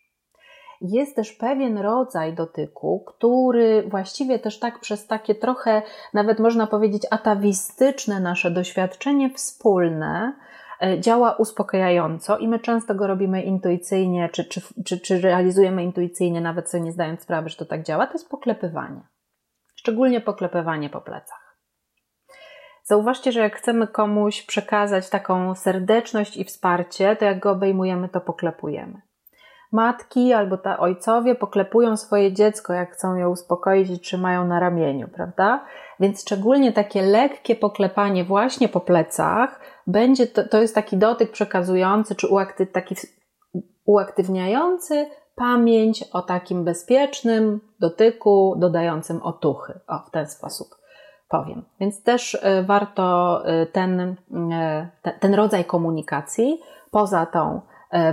[0.81, 5.81] Jest też pewien rodzaj dotyku, który właściwie też tak przez takie trochę,
[6.13, 10.33] nawet można powiedzieć, atawistyczne nasze doświadczenie wspólne,
[10.99, 16.69] działa uspokajająco i my często go robimy intuicyjnie, czy, czy, czy, czy realizujemy intuicyjnie, nawet
[16.69, 19.01] sobie nie zdając sprawy, że to tak działa, to jest poklepywanie.
[19.75, 21.57] Szczególnie poklepywanie po plecach.
[22.83, 28.21] Zauważcie, że jak chcemy komuś przekazać taką serdeczność i wsparcie, to jak go obejmujemy, to
[28.21, 29.01] poklepujemy.
[29.71, 35.07] Matki albo ta ojcowie poklepują swoje dziecko, jak chcą je uspokoić i trzymają na ramieniu,
[35.07, 35.65] prawda?
[35.99, 42.15] Więc szczególnie takie lekkie poklepanie właśnie po plecach będzie to, to jest taki dotyk przekazujący,
[42.15, 42.95] czy uakty, taki
[43.85, 49.79] uaktywniający pamięć o takim bezpiecznym dotyku, dodającym otuchy.
[49.87, 50.67] O, w ten sposób
[51.29, 51.63] powiem.
[51.79, 54.15] Więc też y, warto y, ten, y,
[55.19, 56.59] ten rodzaj komunikacji
[56.91, 57.61] poza tą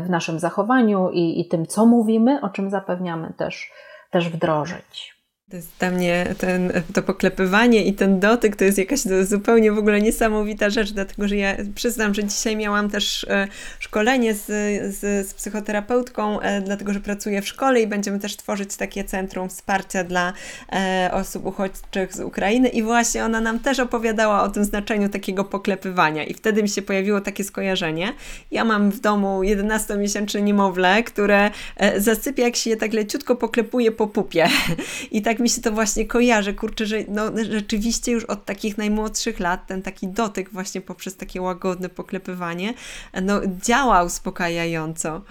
[0.04, 3.72] w naszym zachowaniu i, i tym, co mówimy, o czym zapewniamy, też,
[4.10, 5.17] też wdrożyć.
[5.50, 9.78] To jest dla mnie ten, to poklepywanie i ten dotyk to jest jakaś zupełnie w
[9.78, 14.46] ogóle niesamowita rzecz, dlatego że ja przyznam, że dzisiaj miałam też e, szkolenie z,
[14.94, 19.48] z, z psychoterapeutką, e, dlatego że pracuję w szkole i będziemy też tworzyć takie centrum
[19.48, 20.32] wsparcia dla
[20.72, 22.68] e, osób uchodźczych z Ukrainy.
[22.68, 26.24] I właśnie ona nam też opowiadała o tym znaczeniu takiego poklepywania.
[26.24, 28.12] I wtedy mi się pojawiło takie skojarzenie.
[28.50, 31.50] Ja mam w domu 11-miesięczne niemowlę, które
[31.96, 34.48] zasypia, jak się je tak leciutko poklepuje po pupie.
[35.10, 38.78] I tak tak mi się to właśnie kojarzy, kurczę, że no, rzeczywiście już od takich
[38.78, 42.74] najmłodszych lat ten taki dotyk właśnie poprzez takie łagodne poklepywanie
[43.22, 45.22] no, działa uspokajająco.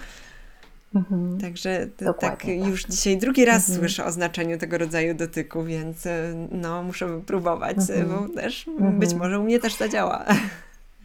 [0.94, 1.40] Mhm.
[1.40, 1.86] Także
[2.20, 3.78] tak już dzisiaj drugi raz mhm.
[3.78, 8.08] słyszę o znaczeniu tego rodzaju dotyku, więc e, no muszę próbować, mhm.
[8.08, 9.18] bo też być mhm.
[9.18, 10.24] może u mnie też zadziała.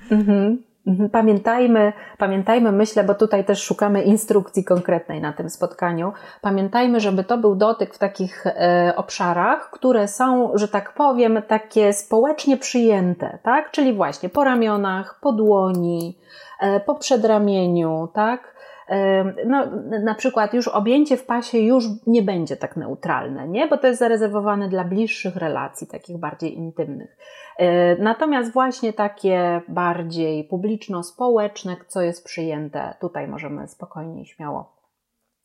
[0.09, 0.63] Mhm.
[0.87, 1.09] Mhm.
[1.09, 6.13] Pamiętajmy, pamiętajmy, myślę, bo tutaj też szukamy instrukcji konkretnej na tym spotkaniu.
[6.41, 11.93] Pamiętajmy, żeby to był dotyk w takich e, obszarach, które są, że tak powiem, takie
[11.93, 13.71] społecznie przyjęte, tak?
[13.71, 16.17] Czyli właśnie po ramionach, po dłoni,
[16.59, 18.53] e, po przedramieniu, tak?
[18.89, 19.65] E, no,
[20.03, 23.67] na przykład już objęcie w pasie już nie będzie tak neutralne, nie?
[23.67, 27.17] Bo to jest zarezerwowane dla bliższych relacji, takich bardziej intymnych.
[27.57, 34.75] E, natomiast właśnie takie bardziej publiczno-społeczne, co jest przyjęte, tutaj możemy spokojnie i śmiało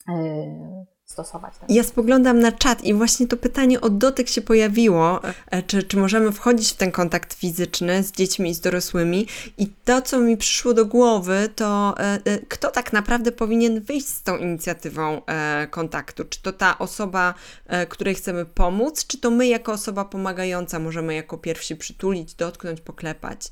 [0.09, 1.55] e, stosować.
[1.59, 1.77] Ten.
[1.77, 5.97] Ja spoglądam na czat i właśnie to pytanie o dotyk się pojawiło, e, czy, czy
[5.97, 9.27] możemy wchodzić w ten kontakt fizyczny z dziećmi i z dorosłymi
[9.59, 14.07] i to, co mi przyszło do głowy, to e, e, kto tak naprawdę powinien wyjść
[14.09, 15.23] z tą inicjatywą
[15.71, 16.25] kontaktu?
[16.25, 17.35] Czy to ta osoba,
[17.89, 23.51] której chcemy pomóc, czy to my jako osoba pomagająca możemy jako pierwsi przytulić, dotknąć, poklepać?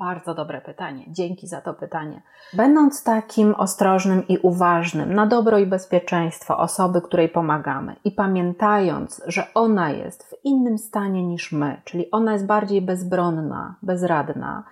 [0.00, 1.04] Bardzo dobre pytanie.
[1.08, 2.22] Dzięki za to pytanie.
[2.52, 9.46] Będąc takim ostrożnym i uważnym na dobro i bezpieczeństwo osoby, której pomagamy i pamiętając, że
[9.54, 14.64] ona jest w innym stanie niż my, czyli ona jest bardziej bezbronna, bezradna,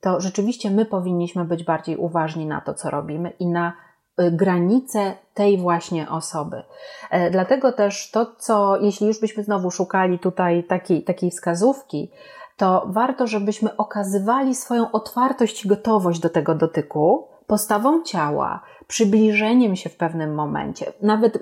[0.00, 3.72] to rzeczywiście my powinniśmy być bardziej uważni na to, co robimy i na
[4.20, 6.62] y, granice tej właśnie osoby.
[7.10, 12.10] E, dlatego też to, co, jeśli już byśmy znowu szukali tutaj takiej, takiej wskazówki,
[12.56, 19.90] to warto, żebyśmy okazywali swoją otwartość i gotowość do tego dotyku postawą ciała, przybliżeniem się
[19.90, 21.38] w pewnym momencie, nawet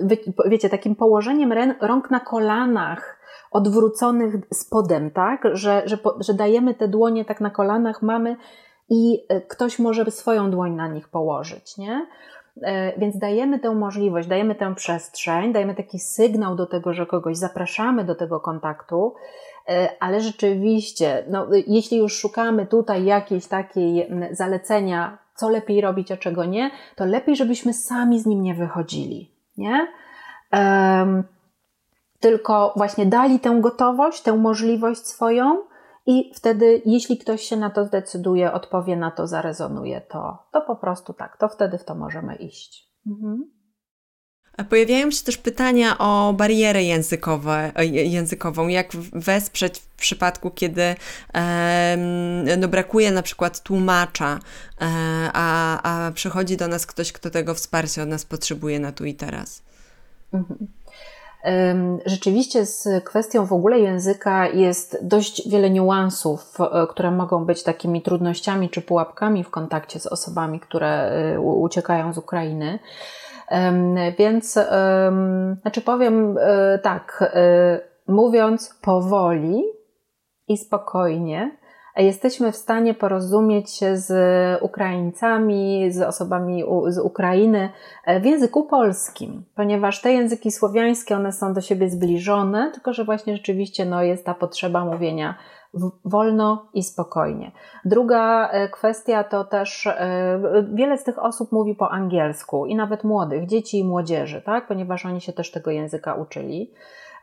[0.47, 3.19] wiecie, takim położeniem rąk na kolanach,
[3.51, 8.37] odwróconych spodem, tak, że, że, że dajemy te dłonie tak na kolanach mamy
[8.89, 12.07] i e, ktoś może swoją dłoń na nich położyć, nie?
[12.63, 17.37] E, więc dajemy tę możliwość, dajemy tę przestrzeń, dajemy taki sygnał do tego, że kogoś
[17.37, 19.15] zapraszamy do tego kontaktu,
[20.01, 26.45] ale rzeczywiście, no, jeśli już szukamy tutaj jakiejś takiej zalecenia, co lepiej robić, a czego
[26.45, 29.87] nie, to lepiej, żebyśmy sami z nim nie wychodzili, nie?
[30.53, 31.25] Um,
[32.21, 35.63] tylko właśnie dali tę gotowość, tę możliwość swoją,
[36.07, 40.77] i wtedy, jeśli ktoś się na to zdecyduje, odpowie na to, zarezonuje to, to po
[40.77, 42.89] prostu tak, to wtedy w to możemy iść.
[43.07, 43.51] Mhm.
[44.69, 50.95] Pojawiają się też pytania o barierę językowe, e, językową, jak wesprzeć w przypadku, kiedy
[52.59, 54.39] no brakuje na przykład tłumacza,
[54.81, 54.87] e,
[55.33, 59.15] a, a przychodzi do nas ktoś, kto tego wsparcia od nas potrzebuje na tu i
[59.15, 59.63] teraz.
[60.33, 60.69] Mhm.
[62.07, 68.03] Rzeczywiście z kwestią w ogóle języka jest dość wiele niuansów, e, które mogą być takimi
[68.03, 71.11] trudnościami czy pułapkami w kontakcie z osobami, które
[71.41, 72.79] uciekają z Ukrainy.
[74.19, 74.59] Więc,
[75.61, 77.35] znaczy powiem e, tak,
[78.09, 79.63] mówiąc powoli
[80.49, 81.51] i spokojnie,
[81.97, 84.13] jesteśmy w stanie porozumieć się z
[84.63, 87.71] Ukraińcami, z osobami z Ukrainy
[88.05, 93.05] e, w języku polskim, ponieważ te języki słowiańskie, one są do siebie zbliżone, tylko że
[93.05, 95.35] właśnie rzeczywiście no, jest ta potrzeba mówienia
[96.05, 97.53] wolno i spokojnie.
[97.85, 103.05] Druga e, kwestia to też e, wiele z tych osób mówi po angielsku i nawet
[103.05, 104.67] młodych, dzieci i młodzieży, tak?
[104.67, 106.71] ponieważ oni się też tego języka uczyli.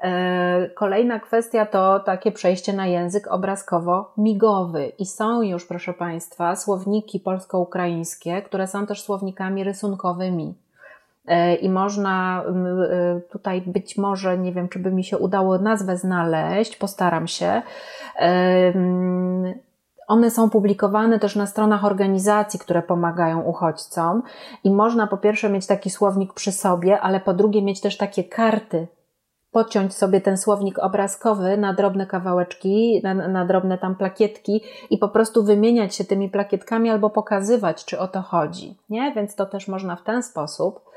[0.01, 4.91] E, kolejna kwestia to takie przejście na język obrazkowo-migowy.
[4.99, 10.53] I są już, proszę Państwa, słowniki polsko-ukraińskie, które są też słownikami rysunkowymi.
[11.29, 15.97] E, I można e, tutaj być może, nie wiem, czy by mi się udało nazwę
[15.97, 17.61] znaleźć, postaram się.
[20.07, 24.23] One są publikowane też na stronach organizacji, które pomagają uchodźcom,
[24.63, 28.23] i można po pierwsze mieć taki słownik przy sobie, ale po drugie mieć też takie
[28.23, 28.87] karty
[29.51, 35.09] podciąć sobie ten słownik obrazkowy na drobne kawałeczki, na, na, drobne tam plakietki i po
[35.09, 38.77] prostu wymieniać się tymi plakietkami albo pokazywać, czy o to chodzi.
[38.89, 39.13] Nie?
[39.15, 40.88] Więc to też można w ten sposób.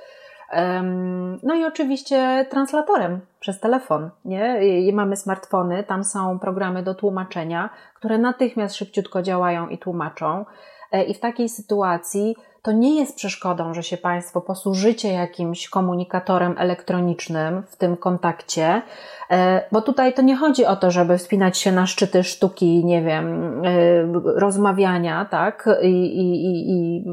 [1.43, 4.11] No i oczywiście translatorem przez telefon.
[4.25, 4.61] Nie?
[4.93, 10.45] Mamy smartfony, tam są programy do tłumaczenia, które natychmiast szybciutko działają i tłumaczą.
[10.93, 16.55] E, I w takiej sytuacji to nie jest przeszkodą, że się Państwo posłużycie jakimś komunikatorem
[16.59, 18.83] elektronicznym w tym kontakcie,
[19.31, 23.03] e, bo tutaj to nie chodzi o to, żeby wspinać się na szczyty sztuki, nie
[23.03, 27.05] wiem, e, rozmawiania, tak, i, i, i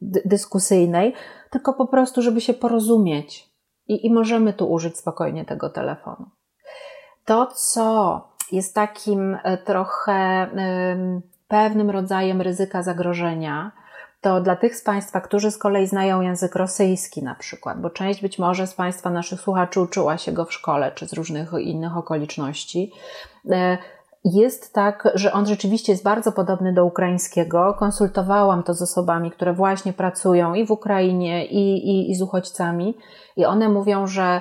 [0.00, 1.14] dyskusyjnej,
[1.50, 3.50] tylko po prostu, żeby się porozumieć.
[3.88, 6.30] I, I możemy tu użyć spokojnie tego telefonu.
[7.24, 8.20] To, co
[8.52, 10.48] jest takim e, trochę
[11.48, 13.72] pewnym rodzajem ryzyka zagrożenia,
[14.20, 18.22] to dla tych z Państwa, którzy z kolei znają język rosyjski na przykład, bo część
[18.22, 21.96] być może z Państwa naszych słuchaczy uczyła się go w szkole czy z różnych innych
[21.96, 22.92] okoliczności,
[23.50, 23.78] e,
[24.32, 27.74] jest tak, że on rzeczywiście jest bardzo podobny do ukraińskiego.
[27.78, 32.94] Konsultowałam to z osobami, które właśnie pracują i w Ukrainie, i, i, i z uchodźcami,
[33.36, 34.40] i one mówią, że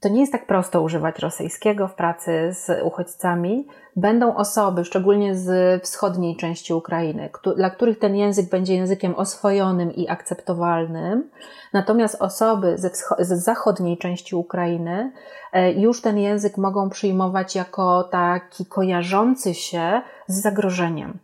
[0.00, 3.66] to nie jest tak prosto używać rosyjskiego w pracy z uchodźcami.
[3.96, 10.08] Będą osoby, szczególnie z wschodniej części Ukrainy, dla których ten język będzie językiem oswojonym i
[10.08, 11.30] akceptowalnym.
[11.72, 15.12] Natomiast osoby ze, z zachodniej części Ukrainy
[15.52, 21.18] e, już ten język mogą przyjmować jako taki kojarzący się z zagrożeniem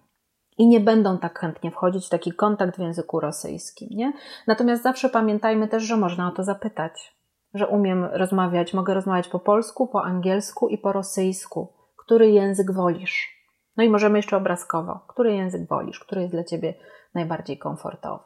[0.58, 3.88] i nie będą tak chętnie wchodzić w taki kontakt w języku rosyjskim.
[3.90, 4.12] Nie?
[4.46, 7.14] Natomiast zawsze pamiętajmy też, że można o to zapytać
[7.54, 11.72] że umiem rozmawiać, mogę rozmawiać po polsku, po angielsku i po rosyjsku.
[11.96, 13.28] Który język wolisz?
[13.76, 15.00] No i możemy jeszcze obrazkowo.
[15.08, 16.00] Który język wolisz?
[16.00, 16.74] Który jest dla Ciebie
[17.14, 18.24] najbardziej komfortowy?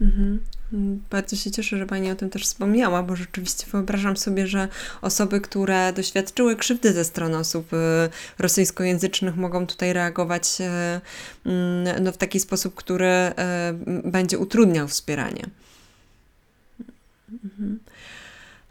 [0.00, 0.40] Mhm.
[1.10, 4.68] Bardzo się cieszę, że Pani o tym też wspomniała, bo rzeczywiście wyobrażam sobie, że
[5.02, 7.76] osoby, które doświadczyły krzywdy ze strony osób y,
[8.38, 10.64] rosyjskojęzycznych, mogą tutaj reagować y,
[11.50, 13.32] mm, no, w taki sposób, który y,
[14.10, 15.44] będzie utrudniał wspieranie.
[17.44, 17.78] Mhm.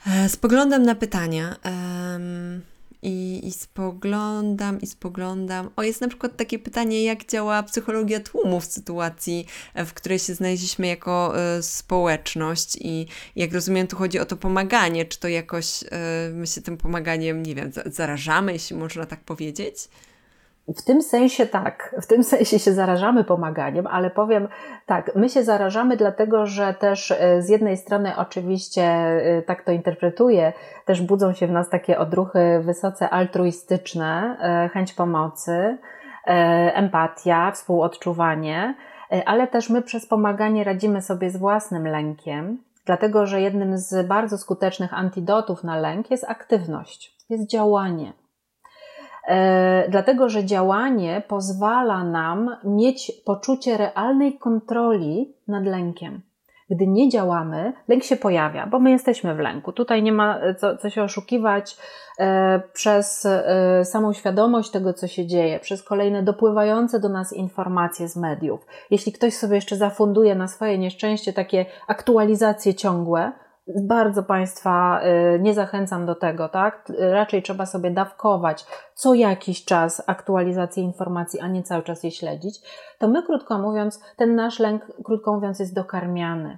[0.07, 1.55] E, spoglądam na pytania.
[1.65, 2.61] Um,
[3.01, 5.69] i, I spoglądam, i spoglądam.
[5.75, 10.19] O, jest na przykład takie pytanie, jak działa psychologia tłumu w sytuacji, e, w której
[10.19, 15.05] się znaleźliśmy jako y, społeczność i jak rozumiem, tu chodzi o to pomaganie.
[15.05, 15.87] Czy to jakoś y,
[16.33, 19.89] my się tym pomaganiem, nie wiem, zarażamy, jeśli można tak powiedzieć?
[20.75, 24.47] W tym sensie tak, w tym sensie się zarażamy pomaganiem, ale powiem
[24.85, 29.71] tak, my się zarażamy dlatego, że też e, z jednej strony oczywiście e, tak to
[29.71, 30.53] interpretuję,
[30.85, 35.77] też budzą się w nas takie odruchy wysoce altruistyczne, e, chęć pomocy,
[36.73, 38.75] empatia, współodczuwanie,
[39.25, 44.37] ale też my przez pomaganie radzimy sobie z własnym lękiem, dlatego że jednym z bardzo
[44.37, 48.13] skutecznych antidotów na lęk jest aktywność, jest działanie.
[49.27, 56.21] E, dlatego że działanie pozwala nam mieć poczucie realnej kontroli nad lękiem.
[56.69, 59.71] Gdy nie działamy, lęk się pojawia, bo my jesteśmy w lęku.
[59.71, 61.77] Tutaj nie ma co, co się oszukiwać
[62.19, 68.07] e, przez e, samą świadomość tego, co się dzieje, przez kolejne dopływające do nas informacje
[68.07, 68.65] z mediów.
[68.91, 73.31] Jeśli ktoś sobie jeszcze zafunduje na swoje nieszczęście takie aktualizacje ciągłe,
[73.75, 75.01] bardzo Państwa
[75.35, 76.91] y, nie zachęcam do tego, tak?
[76.99, 78.65] Raczej trzeba sobie dawkować
[78.95, 82.59] co jakiś czas aktualizację informacji, a nie cały czas je śledzić.
[82.99, 86.57] To my, krótko mówiąc, ten nasz lęk, krótko mówiąc, jest dokarmiany.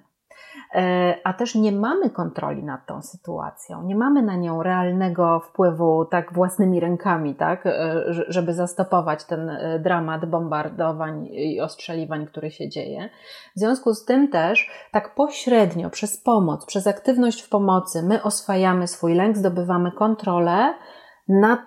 [0.76, 6.06] E, a też nie mamy kontroli nad tą sytuacją, nie mamy na nią realnego wpływu
[6.06, 12.70] tak własnymi rękami, tak, e, żeby zastopować ten e, dramat bombardowań i ostrzeliwań, który się
[12.70, 13.10] dzieje.
[13.56, 18.88] W związku z tym też tak pośrednio, przez pomoc, przez aktywność w pomocy, my oswajamy
[18.88, 20.74] swój lęk, zdobywamy kontrolę,
[21.30, 21.60] nad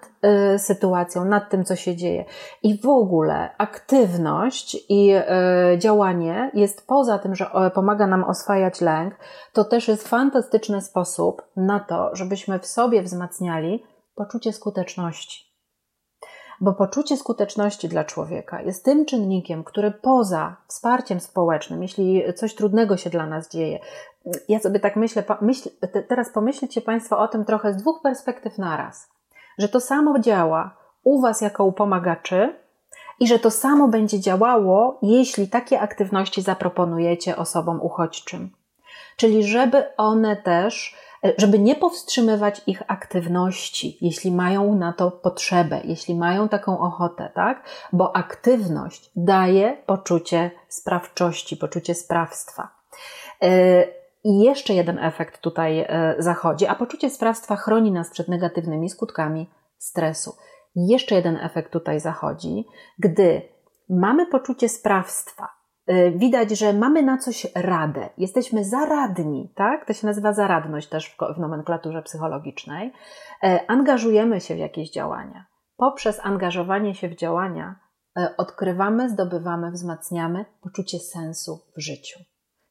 [0.54, 2.24] y, sytuacją, nad tym, co się dzieje.
[2.62, 9.14] I w ogóle aktywność i y, działanie jest poza tym, że pomaga nam oswajać lęk,
[9.52, 13.84] to też jest fantastyczny sposób na to, żebyśmy w sobie wzmacniali
[14.14, 15.52] poczucie skuteczności.
[16.60, 22.96] Bo poczucie skuteczności dla człowieka jest tym czynnikiem, który poza wsparciem społecznym, jeśli coś trudnego
[22.96, 23.78] się dla nas dzieje,
[24.48, 25.70] ja sobie tak myślę, myśl,
[26.08, 29.11] teraz pomyślcie Państwo o tym trochę z dwóch perspektyw naraz
[29.58, 32.62] że to samo działa u Was jako u pomagaczy
[33.20, 38.50] i że to samo będzie działało, jeśli takie aktywności zaproponujecie osobom uchodźczym.
[39.16, 40.96] Czyli żeby one też,
[41.38, 47.64] żeby nie powstrzymywać ich aktywności, jeśli mają na to potrzebę, jeśli mają taką ochotę, tak?
[47.92, 52.68] Bo aktywność daje poczucie sprawczości, poczucie sprawstwa.
[54.24, 58.90] E, I jeszcze jeden efekt tutaj e, zachodzi, a poczucie sprawstwa chroni nas przed negatywnymi
[58.90, 60.36] skutkami stresu.
[60.74, 62.64] Jeszcze jeden efekt tutaj zachodzi,
[62.98, 63.42] gdy
[63.88, 65.48] mamy poczucie sprawstwa,
[65.90, 69.86] y, widać, że mamy na coś radę, jesteśmy zaradni, tak?
[69.86, 72.92] To się nazywa zaradność też w nomenklaturze psychologicznej.
[73.42, 75.46] E, angażujemy się w jakieś działania.
[75.76, 77.80] Poprzez angażowanie się w działania
[78.16, 82.20] e, odkrywamy, zdobywamy, wzmacniamy poczucie sensu w życiu.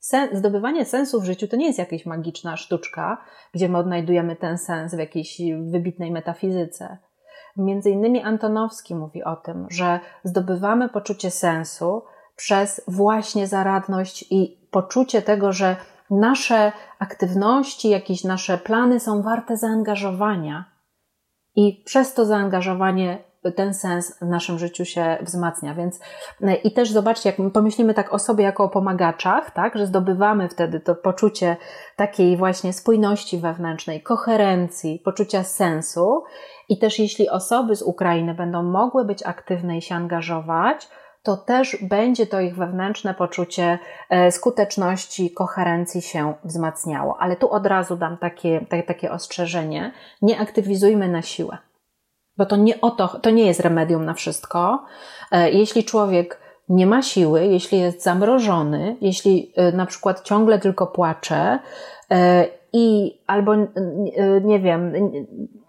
[0.01, 3.17] Sen, zdobywanie sensu w życiu to nie jest jakaś magiczna sztuczka,
[3.53, 5.41] gdzie my odnajdujemy ten sens w jakiejś
[5.71, 6.97] wybitnej metafizyce.
[7.57, 12.03] Między innymi Antonowski mówi o tym, że zdobywamy poczucie sensu
[12.35, 15.75] przez właśnie zaradność i poczucie tego, że
[16.09, 20.65] nasze aktywności, jakieś nasze plany są warte zaangażowania.
[21.55, 25.75] I przez to zaangażowanie ten sens w naszym życiu się wzmacnia.
[25.75, 25.99] Więc
[26.63, 30.79] i też zobaczcie, jak pomyślimy tak o sobie jako o pomagaczach, tak, że zdobywamy wtedy
[30.79, 31.57] to poczucie
[31.95, 36.23] takiej właśnie spójności wewnętrznej, koherencji, poczucia sensu.
[36.69, 40.87] I też jeśli osoby z Ukrainy będą mogły być aktywne i się angażować,
[41.23, 43.79] to też będzie to ich wewnętrzne poczucie
[44.09, 47.17] e, skuteczności, koherencji się wzmacniało.
[47.19, 51.57] Ale tu od razu dam takie, takie ostrzeżenie: nie aktywizujmy na siłę
[52.37, 54.85] bo to nie o to, to nie jest remedium na wszystko.
[55.31, 60.87] E, jeśli człowiek nie ma siły, jeśli jest zamrożony, jeśli e, na przykład ciągle tylko
[60.87, 61.59] płacze
[62.11, 63.55] e, i albo
[64.41, 64.93] nie wiem,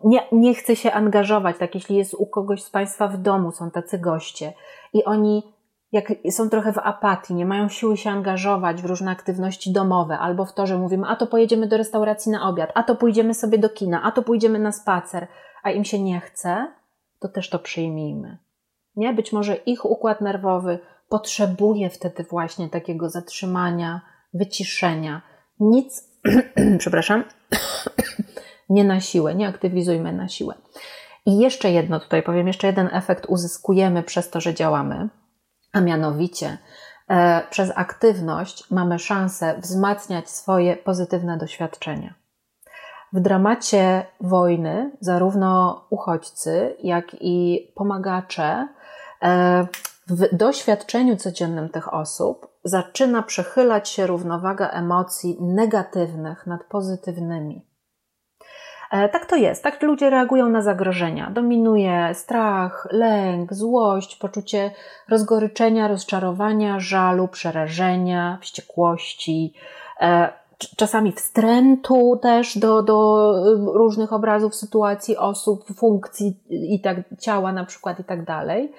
[0.04, 3.70] nie, nie chce się angażować, tak jeśli jest u kogoś z Państwa w domu, są
[3.70, 4.52] tacy goście
[4.92, 5.42] i oni
[5.92, 10.44] jak są trochę w apatii, nie mają siły się angażować w różne aktywności domowe, albo
[10.44, 13.58] w to, że mówimy, a to pojedziemy do restauracji na obiad, a to pójdziemy sobie
[13.58, 15.26] do kina, a to pójdziemy na spacer,
[15.62, 16.72] a im się nie chce,
[17.20, 18.38] to też to przyjmijmy.
[18.96, 19.12] Nie?
[19.12, 24.00] Być może ich układ nerwowy potrzebuje wtedy właśnie takiego zatrzymania,
[24.34, 25.22] wyciszenia.
[25.60, 26.08] Nic,
[26.78, 27.24] przepraszam,
[28.68, 30.54] nie na siłę, nie aktywizujmy na siłę.
[31.26, 35.08] I jeszcze jedno tutaj powiem, jeszcze jeden efekt uzyskujemy przez to, że działamy,
[35.72, 36.58] a mianowicie
[37.08, 42.21] e, przez aktywność mamy szansę wzmacniać swoje pozytywne doświadczenia.
[43.12, 48.68] W dramacie wojny zarówno uchodźcy, jak i pomagacze
[49.22, 49.66] e,
[50.06, 57.66] w doświadczeniu codziennym tych osób zaczyna przechylać się równowaga emocji negatywnych nad pozytywnymi.
[58.90, 61.30] E, tak to jest, tak ludzie reagują na zagrożenia.
[61.30, 64.70] Dominuje strach, lęk, złość, poczucie
[65.08, 69.54] rozgoryczenia, rozczarowania, żalu, przerażenia, wściekłości,
[70.00, 70.41] e,
[70.76, 77.64] czasami wstrętu też do, do y, różnych obrazów, sytuacji, osób, funkcji i tak, ciała na
[77.64, 78.72] przykład i tak dalej.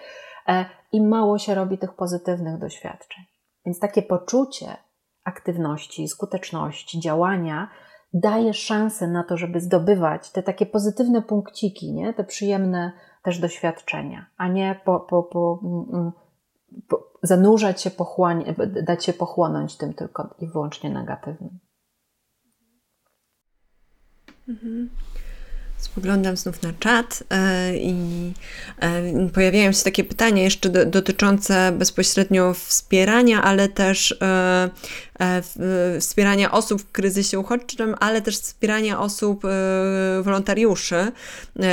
[0.48, 3.24] E, I mało się robi tych pozytywnych doświadczeń.
[3.66, 4.78] Więc takie poczucie
[5.24, 7.70] aktywności, skuteczności, działania
[8.14, 12.14] daje szansę na to, żeby zdobywać te takie pozytywne punkciki, nie?
[12.14, 12.92] te przyjemne
[13.24, 16.12] też doświadczenia, a nie po, po, po, mm, mm,
[16.88, 18.54] po zanurzać się, pochłania,
[18.84, 21.60] dać się pochłonąć tym tylko i wyłącznie negatywnym.
[24.48, 24.90] Mhm.
[25.84, 27.96] Spoglądam znów na czat e, i
[28.80, 34.70] e, pojawiają się takie pytania jeszcze dotyczące bezpośrednio wspierania, ale też e,
[36.00, 39.44] wspierania osób w kryzysie uchodźczym, ale też wspierania osób,
[40.22, 41.12] wolontariuszy,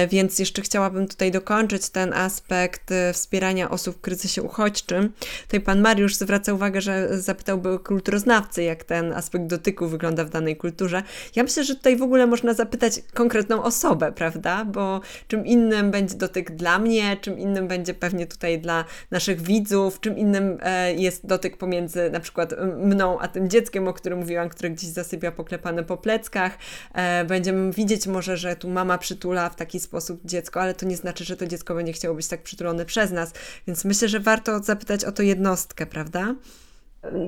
[0.08, 5.12] więc jeszcze chciałabym tutaj dokończyć ten aspekt wspierania osób w kryzysie uchodźczym.
[5.42, 10.56] Tutaj pan Mariusz zwraca uwagę, że zapytałby kulturoznawcy, jak ten aspekt dotyku wygląda w danej
[10.56, 11.02] kulturze.
[11.36, 14.64] Ja myślę, że tutaj w ogóle można zapytać konkretną osobę, prawda?
[14.64, 20.00] Bo czym innym będzie dotyk dla mnie, czym innym będzie pewnie tutaj dla naszych widzów,
[20.00, 24.48] czym innym e, jest dotyk pomiędzy na przykład mną a tym dzieckiem, o którym mówiłam,
[24.48, 26.58] które gdzieś zasypia poklepane po pleckach.
[26.94, 30.96] E, będziemy widzieć może, że tu mama przytula w taki sposób dziecko, ale to nie
[30.96, 33.32] znaczy, że to dziecko będzie chciało być tak przytulone przez nas.
[33.66, 36.34] Więc myślę, że warto zapytać o to jednostkę, prawda?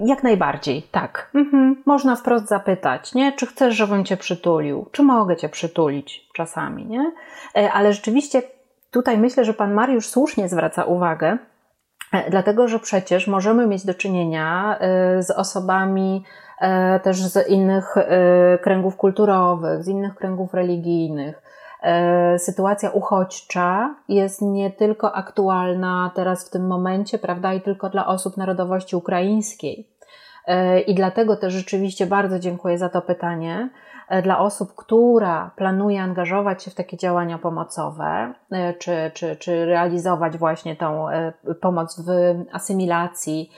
[0.04, 1.30] Jak najbardziej, tak.
[1.34, 1.82] Mhm.
[1.86, 3.32] Można wprost zapytać, nie?
[3.32, 4.86] Czy chcesz, żebym cię przytulił?
[4.92, 7.12] Czy mogę cię przytulić czasami, nie?
[7.56, 8.42] E, ale rzeczywiście
[8.90, 11.38] tutaj myślę, że pan Mariusz słusznie zwraca uwagę,
[12.12, 16.24] e, dlatego że przecież możemy mieć do czynienia e, z osobami
[17.02, 17.94] też z innych
[18.62, 21.42] kręgów kulturowych, z innych kręgów religijnych,
[22.38, 28.36] sytuacja uchodźcza jest nie tylko aktualna teraz w tym momencie, prawda, i tylko dla osób
[28.36, 29.88] narodowości ukraińskiej.
[30.46, 33.70] E, I dlatego też rzeczywiście bardzo dziękuję za to pytanie.
[34.08, 38.34] E, dla osób, która planuje angażować się w takie działania pomocowe,
[38.78, 41.06] czy, czy, czy realizować właśnie tą
[41.60, 42.10] pomoc w
[42.52, 43.50] asymilacji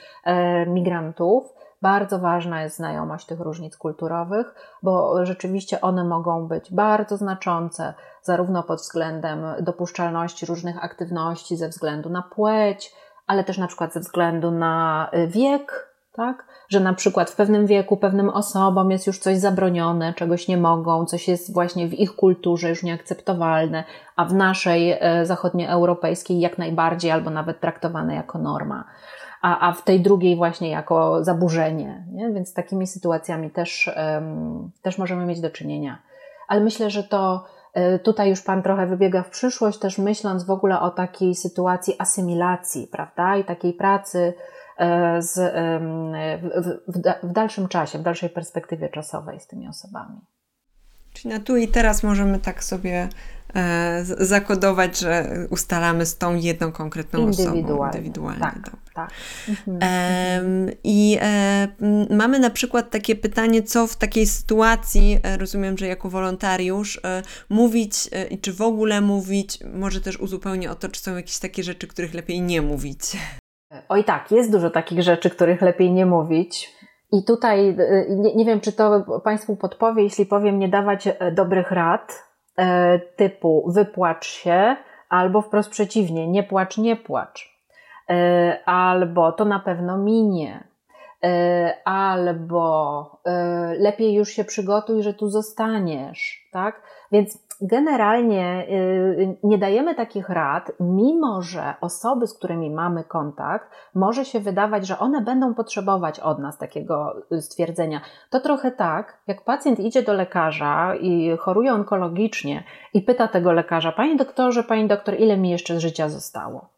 [0.67, 1.54] migrantów,
[1.85, 8.63] bardzo ważna jest znajomość tych różnic kulturowych, bo rzeczywiście one mogą być bardzo znaczące, zarówno
[8.63, 12.93] pod względem dopuszczalności różnych aktywności ze względu na płeć,
[13.27, 16.45] ale też na przykład ze względu na y, wiek, tak?
[16.69, 21.05] Że na przykład w pewnym wieku pewnym osobom jest już coś zabronione, czegoś nie mogą,
[21.05, 23.83] coś jest właśnie w ich kulturze już nieakceptowalne,
[24.15, 28.83] a w naszej y, zachodnioeuropejskiej jak najbardziej albo nawet traktowane jako norma
[29.45, 32.05] a, a w tej drugiej właśnie jako zaburzenie.
[32.11, 32.31] Nie?
[32.31, 33.89] Więc z takimi sytuacjami też,
[34.81, 36.01] też możemy mieć do czynienia.
[36.47, 40.49] Ale myślę, że to e, tutaj już Pan trochę wybiega w przyszłość, też myśląc w
[40.49, 43.37] ogóle o takiej sytuacji asymilacji, prawda?
[43.37, 44.33] I takiej pracy
[44.77, 45.53] e, z,
[46.41, 50.19] w, w, w dalszym czasie, w dalszej perspektywie czasowej z tymi osobami.
[51.13, 53.09] Czyli na tu i teraz możemy tak sobie
[54.03, 57.63] zakodować, że ustalamy z tą jedną konkretną indywidualnie.
[57.63, 58.39] osobą indywidualnie.
[58.39, 59.09] Tak, tak.
[59.49, 59.79] Mhm.
[59.81, 61.67] E, I e,
[62.09, 67.21] mamy na przykład takie pytanie, co w takiej sytuacji, e, rozumiem, że jako wolontariusz, e,
[67.49, 71.39] mówić e, i czy w ogóle mówić, może też uzupełnię o to, czy są jakieś
[71.39, 72.99] takie rzeczy, których lepiej nie mówić.
[73.89, 76.75] Oj tak, jest dużo takich rzeczy, których lepiej nie mówić.
[77.11, 77.77] I tutaj
[78.09, 82.34] nie, nie, wiem, czy to Państwu podpowie, jeśli powiem nie dawać e, dobrych rad e,
[83.15, 84.75] typu wypłacz się,
[85.09, 87.57] albo wprost przeciwnie, nie płacz, nie płacz,
[88.09, 90.63] e, albo to na pewno minie,
[91.85, 93.19] albo
[93.79, 96.81] lepiej już się przygotuj, że tu zostaniesz, tak?
[97.11, 104.25] Więc generalnie y, nie dajemy takich rad, mimo że osoby, z którymi mamy kontakt, może
[104.25, 108.01] się wydawać, że one będą potrzebować od nas takiego y, stwierdzenia.
[108.29, 113.91] To trochę tak, jak pacjent idzie do lekarza i choruje onkologicznie i pyta tego lekarza:
[113.91, 116.69] Panie doktorze, pani doktor, ile mi jeszcze życia zostało?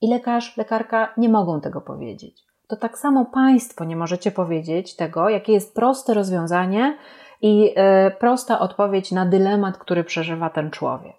[0.00, 2.46] I lekarz, lekarka nie mogą tego powiedzieć.
[2.68, 6.98] To tak samo Państwo nie możecie powiedzieć tego, jakie jest proste rozwiązanie
[7.42, 11.16] i e, prosta odpowiedź na dylemat, który przeżywa ten człowiek.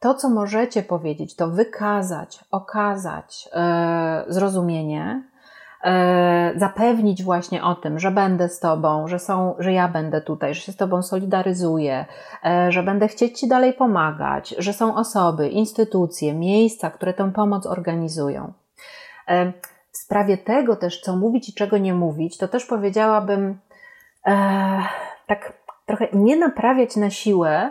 [0.00, 5.22] To, co możecie powiedzieć, to wykazać, okazać e, zrozumienie,
[5.84, 10.54] e, zapewnić właśnie o tym, że będę z Tobą, że, są, że ja będę tutaj,
[10.54, 12.06] że się z Tobą solidaryzuję,
[12.68, 18.52] że będę chcieć Ci dalej pomagać, że są osoby, instytucje, miejsca, które tę pomoc organizują.
[19.94, 23.54] W sprawie tego też, co mówić i czego nie mówić, to też powiedziałabym, e,
[25.26, 25.52] tak
[25.86, 27.70] trochę nie naprawiać na siłę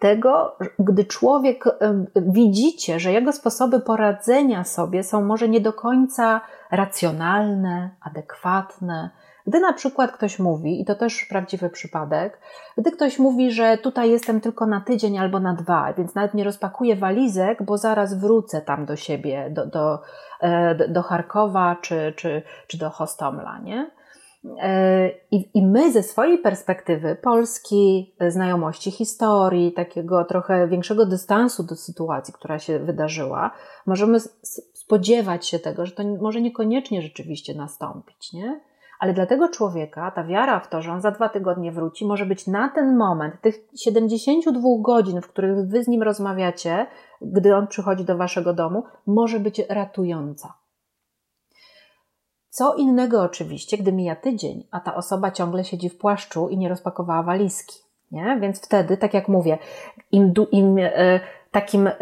[0.00, 6.40] tego, gdy człowiek e, widzicie, że jego sposoby poradzenia sobie są może nie do końca
[6.70, 9.10] racjonalne, adekwatne.
[9.46, 12.40] Gdy na przykład ktoś mówi, i to też prawdziwy przypadek,
[12.78, 16.44] gdy ktoś mówi, że tutaj jestem tylko na tydzień albo na dwa, więc nawet nie
[16.44, 19.98] rozpakuję walizek, bo zaraz wrócę tam do siebie, do, do,
[20.40, 23.90] e, do Charkowa czy, czy, czy do Hostomla, nie?
[24.44, 31.62] E, I, I my ze swojej perspektywy Polski, e, znajomości historii, takiego trochę większego dystansu
[31.62, 33.50] do sytuacji, która się wydarzyła,
[33.86, 34.20] możemy
[34.74, 38.60] spodziewać się tego, że to może niekoniecznie rzeczywiście nastąpić, nie?
[39.00, 42.26] Ale dla tego człowieka ta wiara w to, że on za dwa tygodnie wróci, może
[42.26, 46.86] być na ten moment, tych 72 godzin, w których wy z nim rozmawiacie,
[47.20, 50.59] gdy on przychodzi do waszego domu, może być ratująca.
[52.60, 56.68] Co innego oczywiście, gdy mija tydzień, a ta osoba ciągle siedzi w płaszczu i nie
[56.68, 57.78] rozpakowała walizki.
[58.10, 58.38] Nie?
[58.40, 59.58] Więc wtedy, tak jak mówię,
[60.12, 61.92] im, im e, takim e,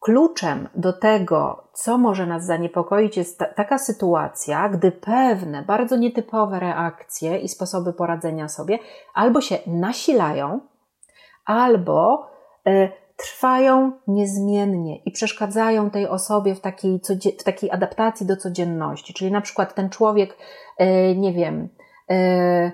[0.00, 6.60] kluczem do tego, co może nas zaniepokoić, jest ta, taka sytuacja, gdy pewne bardzo nietypowe
[6.60, 8.78] reakcje i sposoby poradzenia sobie
[9.14, 10.60] albo się nasilają,
[11.44, 12.26] albo
[12.66, 12.88] e,
[13.22, 17.00] trwają niezmiennie i przeszkadzają tej osobie w takiej,
[17.38, 19.14] w takiej adaptacji do codzienności.
[19.14, 20.36] Czyli na przykład ten człowiek,
[20.78, 21.68] e, nie wiem,
[22.10, 22.72] e,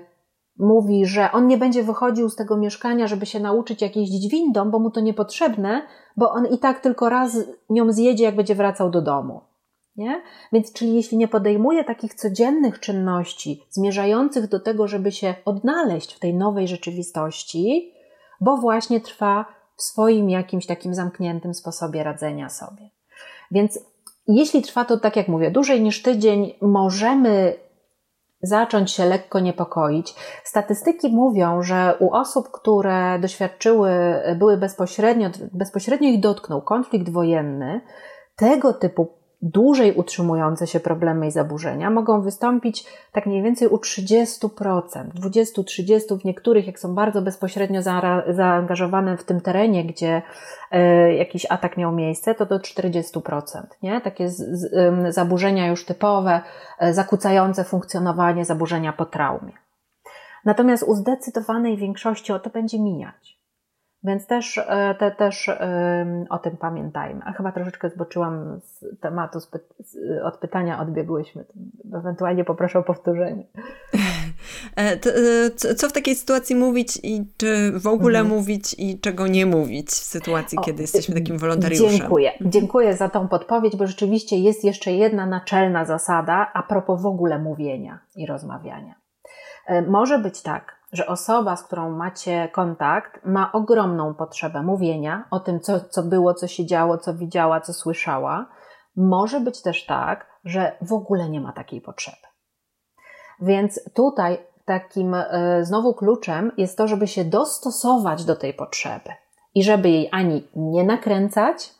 [0.59, 4.71] mówi, że on nie będzie wychodził z tego mieszkania, żeby się nauczyć jak jeździć windą,
[4.71, 5.81] bo mu to niepotrzebne,
[6.17, 7.37] bo on i tak tylko raz
[7.69, 9.41] nią zjedzie, jak będzie wracał do domu.
[9.95, 10.21] Nie?
[10.53, 16.19] Więc, czyli jeśli nie podejmuje takich codziennych czynności zmierzających do tego, żeby się odnaleźć w
[16.19, 17.93] tej nowej rzeczywistości,
[18.41, 22.89] bo właśnie trwa w swoim jakimś takim zamkniętym sposobie radzenia sobie.
[23.51, 23.79] Więc
[24.27, 27.53] jeśli trwa to, tak jak mówię, dłużej niż tydzień, możemy
[28.41, 30.15] zacząć się lekko niepokoić.
[30.43, 33.91] Statystyki mówią, że u osób, które doświadczyły,
[34.35, 37.81] były bezpośrednio, bezpośrednio ich dotknął konflikt wojenny,
[38.35, 44.49] tego typu dłużej utrzymujące się problemy i zaburzenia mogą wystąpić tak mniej więcej u 30%,
[45.21, 47.81] 20-30% w niektórych, jak są bardzo bezpośrednio
[48.29, 50.21] zaangażowane w tym terenie, gdzie
[50.71, 53.41] e, jakiś atak miał miejsce, to do 40%,
[53.83, 54.01] nie?
[54.01, 56.41] Takie z, z, zaburzenia już typowe,
[56.79, 59.53] e, zakłócające funkcjonowanie, zaburzenia po traumie.
[60.45, 63.36] Natomiast u zdecydowanej większości o to będzie mijać.
[64.07, 65.49] Więc też, e, te, też
[66.29, 67.21] o tym pamiętajmy.
[67.25, 69.39] A chyba troszeczkę zboczyłam z tematu,
[70.23, 71.45] od pytania odbiegłyśmy.
[71.93, 73.43] Ewentualnie poproszę o powtórzenie.
[74.77, 78.37] E, e, co w takiej sytuacji mówić i czy w ogóle mhm.
[78.37, 81.89] mówić i czego nie mówić w sytuacji, o, kiedy jesteśmy takim wolontariuszem?
[81.89, 82.31] Dziękuję.
[82.41, 87.39] Dziękuję za tą podpowiedź, bo rzeczywiście jest jeszcze jedna naczelna zasada a propos w ogóle
[87.39, 88.95] mówienia i rozmawiania.
[89.87, 95.59] Może być tak, że osoba, z którą macie kontakt, ma ogromną potrzebę mówienia o tym,
[95.59, 98.45] co, co było, co się działo, co widziała, co słyszała.
[98.95, 102.27] Może być też tak, że w ogóle nie ma takiej potrzeby.
[103.41, 105.25] Więc tutaj takim y,
[105.61, 109.09] znowu kluczem jest to, żeby się dostosować do tej potrzeby
[109.55, 111.73] i żeby jej ani nie nakręcać,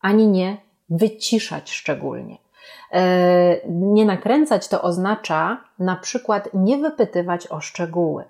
[0.00, 0.56] ani nie
[0.90, 2.38] wyciszać szczególnie.
[2.92, 8.24] E, nie nakręcać to oznacza na przykład nie wypytywać o szczegóły.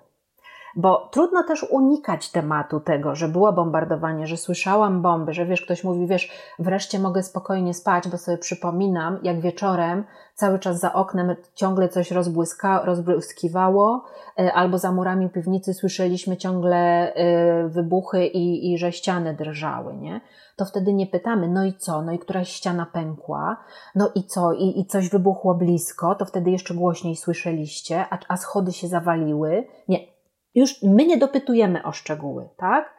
[0.75, 5.83] Bo trudno też unikać tematu tego, że było bombardowanie, że słyszałam bomby, że wiesz, ktoś
[5.83, 10.03] mówi, wiesz, wreszcie mogę spokojnie spać, bo sobie przypominam, jak wieczorem
[10.35, 14.05] cały czas za oknem ciągle coś rozbłyska, rozbłyskiwało,
[14.39, 20.21] e, albo za murami piwnicy słyszeliśmy ciągle e, wybuchy i, i że ściany drżały, nie?
[20.55, 23.57] To wtedy nie pytamy, no i co, no i któraś ściana pękła,
[23.95, 28.37] no i co, i, i coś wybuchło blisko, to wtedy jeszcze głośniej słyszeliście, a, a
[28.37, 29.67] schody się zawaliły.
[29.87, 30.12] Nie,
[30.55, 32.93] już my nie dopytujemy o szczegóły, tak?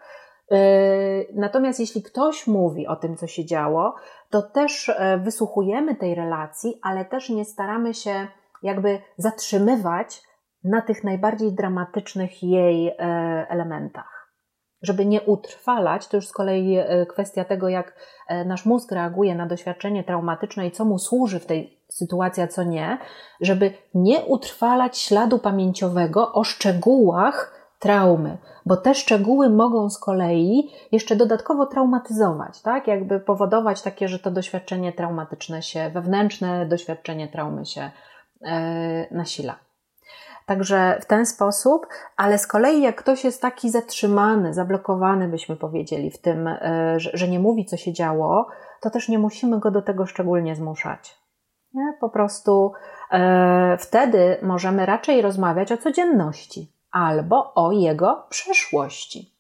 [0.51, 0.59] Yy,
[1.35, 3.95] natomiast jeśli ktoś mówi o tym, co się działo,
[4.31, 8.27] to też e, wysłuchujemy tej relacji, ale też nie staramy się
[8.63, 10.23] jakby zatrzymywać
[10.65, 12.95] na tych najbardziej dramatycznych jej e,
[13.49, 14.24] elementach.
[14.85, 17.95] Żeby nie utrwalać, to już z kolei e, kwestia tego, jak
[18.47, 22.63] nasz mózg reaguje na doświadczenie traumatyczne i co mu służy w tej sytuacja, a co
[22.63, 22.99] nie,
[23.41, 31.17] żeby nie utrwalać śladu pamięciowego o szczegółach traumy, bo te szczegóły mogą z kolei jeszcze
[31.17, 32.87] dodatkowo traumatyzować, tak?
[32.87, 37.91] Jakby powodować takie, że to doświadczenie traumatyczne się, wewnętrzne doświadczenie traumy się
[38.41, 38.49] yy,
[39.11, 39.64] nasila.
[40.47, 41.87] Także w ten sposób,
[42.17, 46.49] ale z kolei jak ktoś jest taki zatrzymany, zablokowany, byśmy powiedzieli, w tym,
[46.97, 48.47] że, że nie mówi, co się działo,
[48.81, 51.19] to też nie musimy go do tego szczególnie zmuszać.
[51.75, 51.95] Nie?
[52.01, 52.73] Po prostu
[53.11, 59.35] e, wtedy możemy raczej rozmawiać o codzienności albo o jego przeszłości.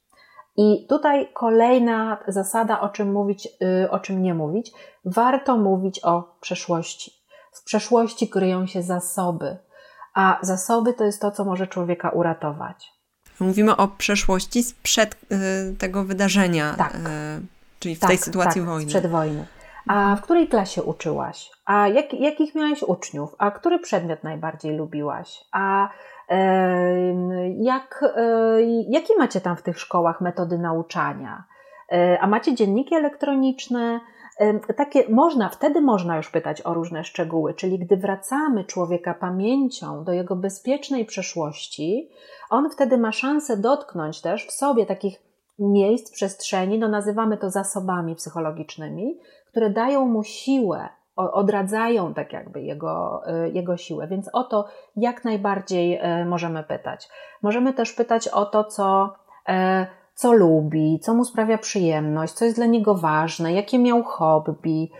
[0.56, 3.48] I tutaj kolejna zasada, o czym mówić,
[3.84, 4.72] y, o czym nie mówić.
[5.04, 7.12] Warto mówić o przeszłości.
[7.52, 9.56] W przeszłości kryją się zasoby,
[10.14, 12.92] a zasoby to jest to, co może człowieka uratować.
[13.40, 16.94] Mówimy o przeszłości sprzed y, tego wydarzenia, tak.
[16.94, 16.98] y,
[17.78, 18.88] czyli w tak, tej sytuacji tak, wojny.
[18.88, 19.46] Przed wojny.
[19.88, 21.50] A w której klasie uczyłaś?
[21.66, 23.34] A jak, jakich miałaś uczniów?
[23.38, 25.44] A który przedmiot najbardziej lubiłaś?
[25.52, 25.88] A
[27.58, 31.44] jak, e, jakie macie tam w tych szkołach metody nauczania?
[31.92, 34.00] E, a macie dzienniki elektroniczne?
[34.76, 40.12] Takie można, wtedy można już pytać o różne szczegóły, czyli gdy wracamy człowieka pamięcią do
[40.12, 42.10] jego bezpiecznej przeszłości,
[42.50, 45.22] on wtedy ma szansę dotknąć też w sobie takich
[45.58, 49.18] miejsc, przestrzeni, no nazywamy to zasobami psychologicznymi,
[49.50, 53.22] które dają mu siłę odradzają tak jakby jego,
[53.52, 54.06] jego siłę.
[54.06, 54.64] Więc o to
[54.96, 57.08] jak najbardziej możemy pytać.
[57.42, 59.14] Możemy też pytać o to, co
[60.14, 64.90] co lubi, co mu sprawia przyjemność, co jest dla niego ważne, jakie miał hobby,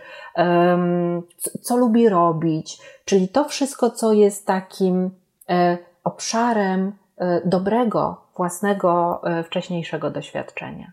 [1.61, 5.09] co lubi robić, czyli to wszystko, co jest takim
[5.49, 10.91] e, obszarem e, dobrego, własnego, e, wcześniejszego doświadczenia.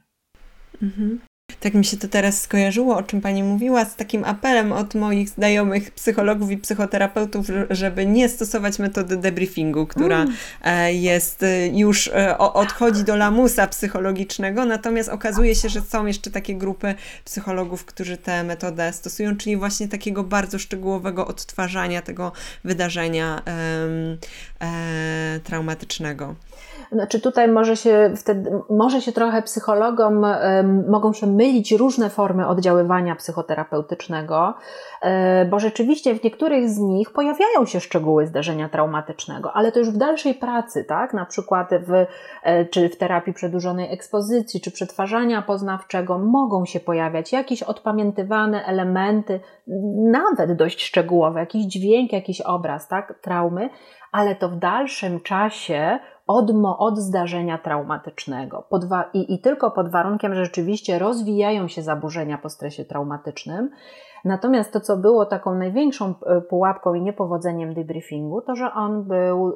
[0.83, 1.21] Mhm.
[1.63, 5.29] Tak mi się to teraz skojarzyło, o czym Pani mówiła, z takim apelem od moich
[5.29, 10.35] znajomych psychologów i psychoterapeutów, żeby nie stosować metody debriefingu, która mm.
[10.65, 16.31] E, jest e, już, e, odchodzi do lamusa psychologicznego, natomiast okazuje się, że są jeszcze
[16.31, 16.95] takie grupy
[17.25, 22.33] psychologów, którzy tę metodę stosują, czyli właśnie takiego bardzo szczegółowego odtwarzania tego
[22.65, 23.43] wydarzenia
[25.45, 26.35] traumatycznego.
[26.93, 30.27] Znaczy tutaj może się wtedy, może się trochę psychologom,
[30.89, 34.55] mogą się mylić różne formy oddziaływania psychoterapeutycznego,
[35.47, 39.97] bo rzeczywiście w niektórych z nich pojawiają się szczegóły zdarzenia traumatycznego, ale to już w
[39.97, 41.15] dalszej pracy, tak?
[41.15, 42.07] Na przykład w,
[42.43, 49.41] e, czy w terapii przedłużonej ekspozycji, czy przetwarzania poznawczego mogą się pojawiać jakieś odpamiętywane elementy,
[50.11, 53.19] nawet dość szczegółowe, jakiś dźwięk, jakiś obraz, tak?
[53.23, 53.71] Traumy,
[54.13, 58.69] ale to w dalszym czasie od, od zdarzenia traumatycznego.
[59.15, 63.71] i, I tylko pod warunkiem, że rzeczywiście rozwijają się zaburzenia po stresie traumatycznym.
[64.25, 69.55] Natomiast to, co było taką największą e, pułapką i niepowodzeniem debriefingu, to, że on był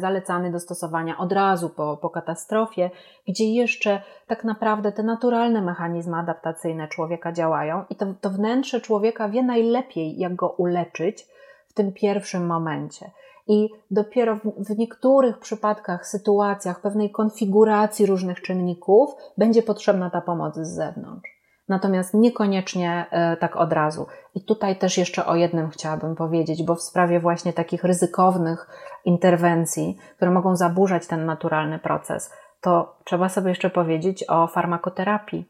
[0.00, 2.90] zalecany do stosowania od razu po, po katastrofie,
[3.28, 9.28] gdzie jeszcze tak naprawdę te naturalne mechanizmy adaptacyjne człowieka działają i to, to wnętrze człowieka
[9.28, 11.26] wie najlepiej, jak go uleczyć
[11.68, 13.10] w tym pierwszym momencie
[13.46, 20.74] i dopiero w, niektórych przypadkach, sytuacjach, pewnej konfiguracji różnych czynników będzie potrzebna ta pomoc z
[20.74, 21.41] zewnątrz.
[21.72, 24.06] Natomiast niekoniecznie e, tak od razu.
[24.34, 28.66] I tutaj też jeszcze o jednym chciałabym powiedzieć, bo w sprawie właśnie takich ryzykownych
[29.04, 35.44] interwencji, które mogą zaburzać ten naturalny proces, to trzeba sobie jeszcze powiedzieć o farmakoterapii,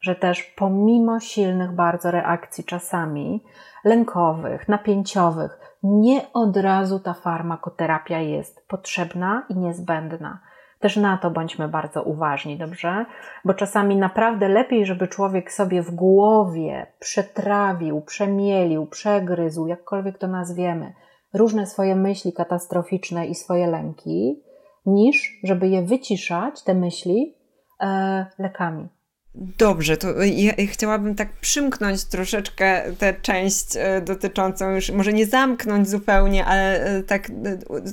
[0.00, 3.44] że też pomimo silnych bardzo reakcji czasami
[3.84, 10.40] lękowych, napięciowych, nie od razu ta farmakoterapia jest potrzebna i niezbędna.
[10.84, 13.06] Też na to bądźmy bardzo uważni, dobrze?
[13.44, 20.92] Bo czasami naprawdę lepiej, żeby człowiek sobie w głowie przetrawił, przemielił, przegryzł, jakkolwiek to nazwiemy,
[21.34, 24.42] różne swoje myśli katastroficzne i swoje lęki,
[24.86, 27.34] niż żeby je wyciszać, te myśli,
[27.80, 28.88] e, lekami.
[29.36, 35.88] Dobrze, to ja chciałabym tak przymknąć troszeczkę tę część e, dotyczącą już, może nie zamknąć
[35.88, 37.32] zupełnie, ale e, tak e,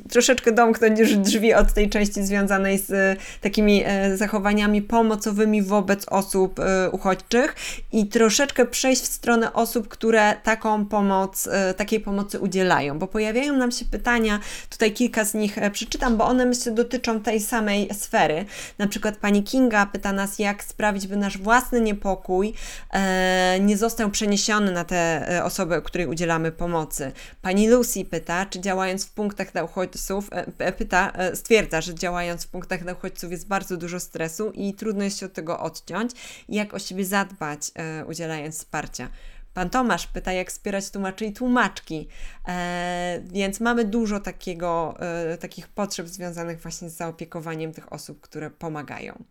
[0.10, 3.84] troszeczkę domknąć już drzwi od tej części związanej z takimi
[4.16, 6.60] zachowaniami pomocowymi wobec osób
[6.92, 7.56] uchodźczych
[7.92, 13.72] i troszeczkę przejść w stronę osób, które taką pomoc, takiej pomocy udzielają, bo pojawiają nam
[13.72, 14.40] się pytania,
[14.70, 18.46] tutaj kilka z nich przeczytam, bo one myślę dotyczą tej samej sfery.
[18.78, 22.54] Na przykład pani Kinga pyta nas, jak sprawić, by nasz nasz własny niepokój
[22.94, 27.12] e, nie został przeniesiony na te e, osoby, której udzielamy pomocy.
[27.42, 32.48] Pani Lucy pyta, czy działając w punktach dla uchodźców, e, pyta, stwierdza, że działając w
[32.48, 36.12] punktach dla uchodźców jest bardzo dużo stresu i trudno jest się od tego odciąć.
[36.50, 37.72] Jak o siebie zadbać,
[38.08, 39.08] udzielając wsparcia?
[39.54, 42.08] Pan Tomasz pyta, jak wspierać tłumaczy i tłumaczki.
[42.48, 48.50] E, więc mamy dużo takiego, e, takich potrzeb związanych właśnie z zaopiekowaniem tych osób, które
[48.50, 49.24] pomagają.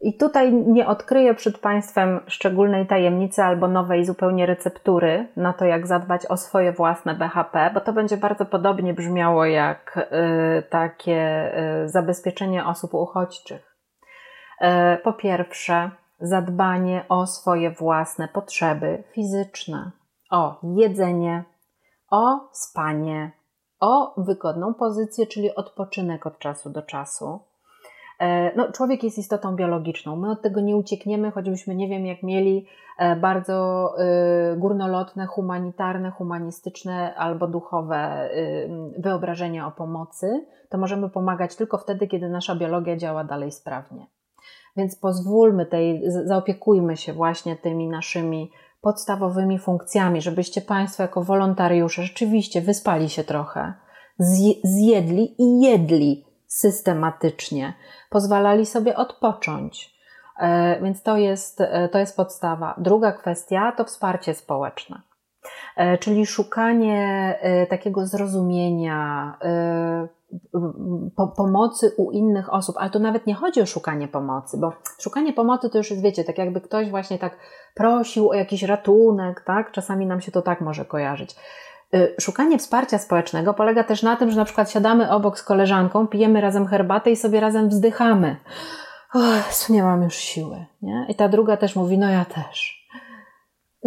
[0.00, 5.86] I tutaj nie odkryję przed Państwem szczególnej tajemnicy albo nowej zupełnie receptury na to, jak
[5.86, 11.52] zadbać o swoje własne BHP, bo to będzie bardzo podobnie brzmiało jak y, takie
[11.84, 13.76] y, zabezpieczenie osób uchodźczych.
[14.62, 14.66] Y,
[15.02, 15.90] po pierwsze,
[16.20, 19.90] zadbanie o swoje własne potrzeby fizyczne,
[20.30, 21.44] o jedzenie,
[22.10, 23.32] o spanie,
[23.80, 27.49] o wygodną pozycję, czyli odpoczynek od czasu do czasu
[28.56, 30.16] no, człowiek jest istotą biologiczną.
[30.16, 32.66] My od tego nie uciekniemy, choćbyśmy nie wiem, jak mieli
[32.98, 38.30] e, bardzo e, górnolotne, humanitarne, humanistyczne albo duchowe
[38.98, 44.06] wyobrażenia o pomocy, to możemy pomagać tylko wtedy, kiedy nasza biologia działa dalej sprawnie.
[44.76, 48.50] Więc pozwólmy tej, zaopiekujmy się właśnie tymi naszymi
[48.80, 53.74] podstawowymi funkcjami, żebyście Państwo jako wolontariusze rzeczywiście wyspali się trochę,
[54.64, 57.74] zjedli i jedli systematycznie,
[58.10, 60.00] pozwalali sobie odpocząć.
[60.38, 62.74] E, więc to jest, e, to jest podstawa.
[62.78, 65.02] Druga kwestia to wsparcie społeczne,
[65.76, 67.38] e, czyli szukanie
[67.70, 69.38] takiego zrozumienia,
[71.16, 75.32] po, pomocy u innych osób, ale to nawet nie chodzi o szukanie pomocy, bo szukanie
[75.32, 77.36] pomocy to już jest, wiecie, tak jakby ktoś właśnie tak
[77.74, 79.72] prosił o jakiś ratunek, tak?
[79.72, 81.36] Czasami nam się to tak może kojarzyć.
[81.94, 86.06] Y, szukanie wsparcia społecznego polega też na tym, że na przykład siadamy obok z koleżanką,
[86.06, 88.36] pijemy razem herbatę i sobie razem wzdychamy.
[89.14, 90.66] Och, nie mam już siły.
[90.82, 91.06] Nie?
[91.08, 92.86] I ta druga też mówi, no ja też.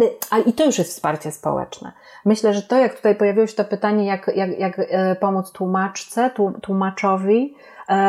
[0.02, 1.92] Y, a i to już jest wsparcie społeczne.
[2.24, 6.30] Myślę, że to, jak tutaj pojawiło się to pytanie, jak, jak, jak e, pomóc tłumaczce,
[6.62, 7.54] tłumaczowi,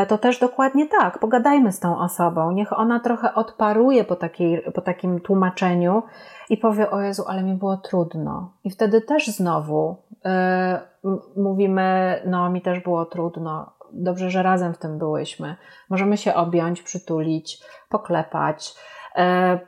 [0.08, 1.20] to też dokładnie tak.
[1.20, 2.52] Pogadajmy z tą osobą.
[2.52, 6.04] Niech ona trochę odparuje po, takiej, po takim tłumaczeniu
[6.50, 8.54] i powie: O Jezu, ale mi było trudno.
[8.64, 11.10] I wtedy też znowu y,
[11.42, 13.74] mówimy: No, mi też było trudno.
[13.94, 15.56] Dobrze, że razem w tym byłyśmy.
[15.90, 19.05] Możemy się objąć, przytulić, poklepać E,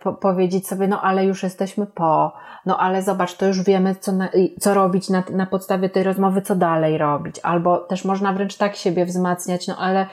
[0.04, 2.34] po, powiedzieć sobie, no ale już jesteśmy po,
[2.66, 4.30] no ale zobacz, to już wiemy, co, na,
[4.60, 7.40] co robić na, na podstawie tej rozmowy, co dalej robić.
[7.44, 10.08] Albo też można wręcz tak siebie wzmacniać, no ale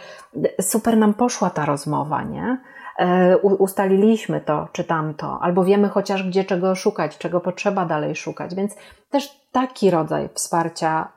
[0.61, 2.59] super nam poszła ta rozmowa, nie?
[2.99, 8.55] E, ustaliliśmy to czy tamto, albo wiemy chociaż gdzie czego szukać, czego potrzeba dalej szukać,
[8.55, 8.77] więc
[9.11, 11.09] też taki rodzaj wsparcia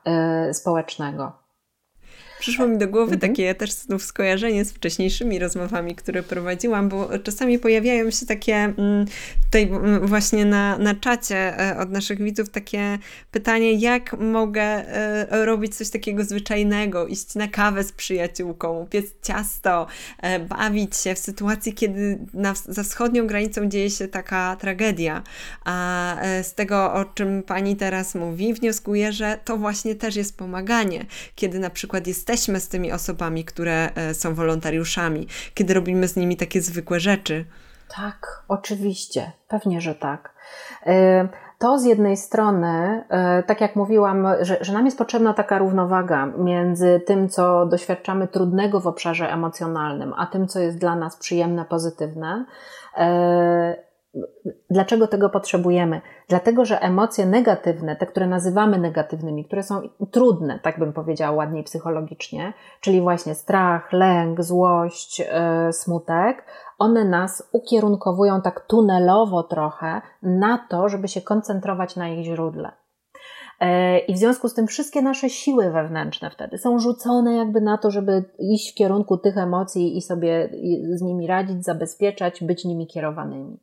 [0.48, 1.32] y, społecznego.
[2.38, 3.20] Przyszło mi do głowy mhm.
[3.20, 9.06] takie też znów skojarzenie z wcześniejszymi rozmowami, które prowadziłam, bo czasami pojawiają się takie mm,
[9.44, 12.98] tutaj mm, właśnie na, na czacie e, od naszych widzów takie
[13.30, 19.86] pytanie, jak mogę e, robić coś takiego zwyczajnego, iść na kawę z przyjaciółką, piec ciasto,
[20.22, 25.22] e, bawić się w sytuacji, kiedy na, za wschodnią granicą dzieje się taka tragedia.
[25.64, 31.06] A z tego, o czym pani teraz mówi, wnioskuję, że to właśnie też jest pomaganie,
[31.34, 36.16] kiedy na przykład jest jesteśmy z tymi osobami, które e, są wolontariuszami, kiedy robimy z
[36.16, 37.44] nimi takie zwykłe rzeczy.
[37.96, 40.34] Tak, oczywiście, pewnie, że tak.
[40.86, 45.58] E, to z jednej strony, e, tak jak mówiłam, że, że nam jest potrzebna taka
[45.58, 51.16] równowaga między tym, co doświadczamy trudnego w obszarze emocjonalnym, a tym, co jest dla nas
[51.16, 52.44] przyjemne, pozytywne
[54.70, 56.00] Dlaczego tego potrzebujemy?
[56.28, 61.64] Dlatego, że emocje negatywne, te, które nazywamy negatywnymi, które są trudne, tak bym powiedziała ładniej
[61.64, 65.26] psychologicznie, czyli właśnie strach, lęk, złość, yy,
[65.72, 66.44] smutek,
[66.78, 72.72] one nas ukierunkowują tak tunelowo trochę na to, żeby się koncentrować na ich źródle.
[73.60, 77.78] E, I w związku z tym wszystkie nasze siły wewnętrzne wtedy są rzucone jakby na
[77.78, 80.50] to, żeby iść w kierunku tych emocji i sobie
[80.94, 83.58] z nimi radzić, zabezpieczać, być nimi kierowanymi.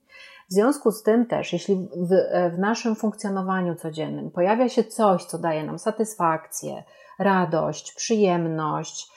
[0.49, 2.09] W związku z tym też, jeśli w,
[2.55, 6.83] w naszym funkcjonowaniu codziennym pojawia się coś, co daje nam satysfakcję,
[7.19, 9.11] radość, przyjemność,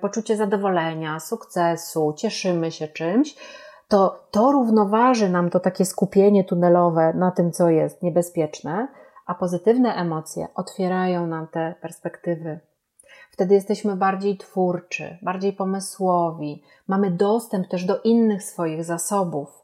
[0.00, 3.36] poczucie zadowolenia, sukcesu, cieszymy się czymś,
[3.88, 8.88] to to równoważy nam to takie skupienie tunelowe na tym, co jest niebezpieczne,
[9.26, 12.60] a pozytywne emocje otwierają nam te perspektywy.
[13.30, 19.63] Wtedy jesteśmy bardziej twórczy, bardziej pomysłowi, mamy dostęp też do innych swoich zasobów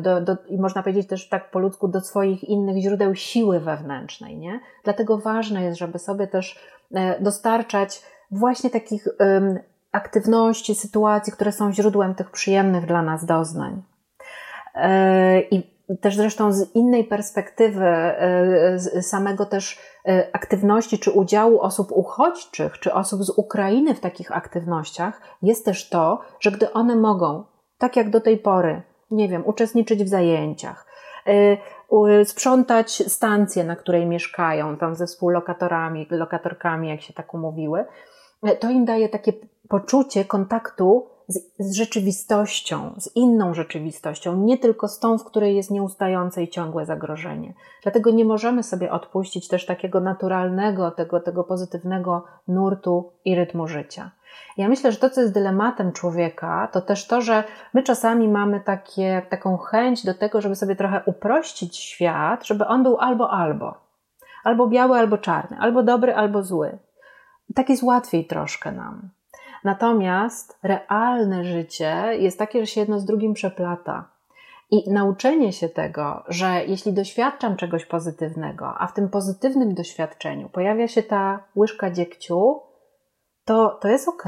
[0.00, 4.36] do, do, i można powiedzieć też tak po ludzku, do swoich innych źródeł siły wewnętrznej.
[4.36, 4.60] Nie?
[4.84, 6.58] Dlatego ważne jest, żeby sobie też
[6.94, 9.58] e, dostarczać właśnie takich um,
[9.92, 13.82] aktywności, sytuacji, które są źródłem tych przyjemnych dla nas doznań.
[14.74, 17.86] E, I też zresztą z innej perspektywy
[19.00, 19.78] samego też
[20.32, 26.20] aktywności czy udziału osób uchodźczych, czy osób z Ukrainy w takich aktywnościach jest też to,
[26.40, 27.44] że gdy one mogą,
[27.78, 30.86] tak jak do tej pory, nie wiem, uczestniczyć w zajęciach,
[31.28, 37.84] y, sprzątać stację, na której mieszkają, tam ze współlokatorami, lokatorkami, jak się tak umówiły,
[38.48, 39.32] y, to im daje takie
[39.68, 45.70] poczucie kontaktu z, z, rzeczywistością, z inną rzeczywistością, nie tylko z tą, w której jest
[45.70, 47.54] nieustające i ciągłe zagrożenie.
[47.82, 54.10] Dlatego nie możemy sobie odpuścić też takiego naturalnego, tego, tego pozytywnego nurtu i rytmu życia.
[54.56, 58.60] Ja myślę, że to, co jest dylematem człowieka, to też to, że my czasami mamy
[58.60, 63.74] takie, taką chęć do tego, żeby sobie trochę uprościć świat, żeby on był albo albo.
[64.44, 66.78] Albo biały, albo czarny, albo dobry, albo zły.
[67.54, 69.10] Tak jest łatwiej troszkę nam.
[69.64, 74.10] Natomiast realne życie jest takie, że się jedno z drugim przeplata.
[74.70, 80.88] I nauczenie się tego, że jeśli doświadczam czegoś pozytywnego, a w tym pozytywnym doświadczeniu pojawia
[80.88, 82.60] się ta łyżka dziegciu,
[83.44, 84.24] to, to jest ok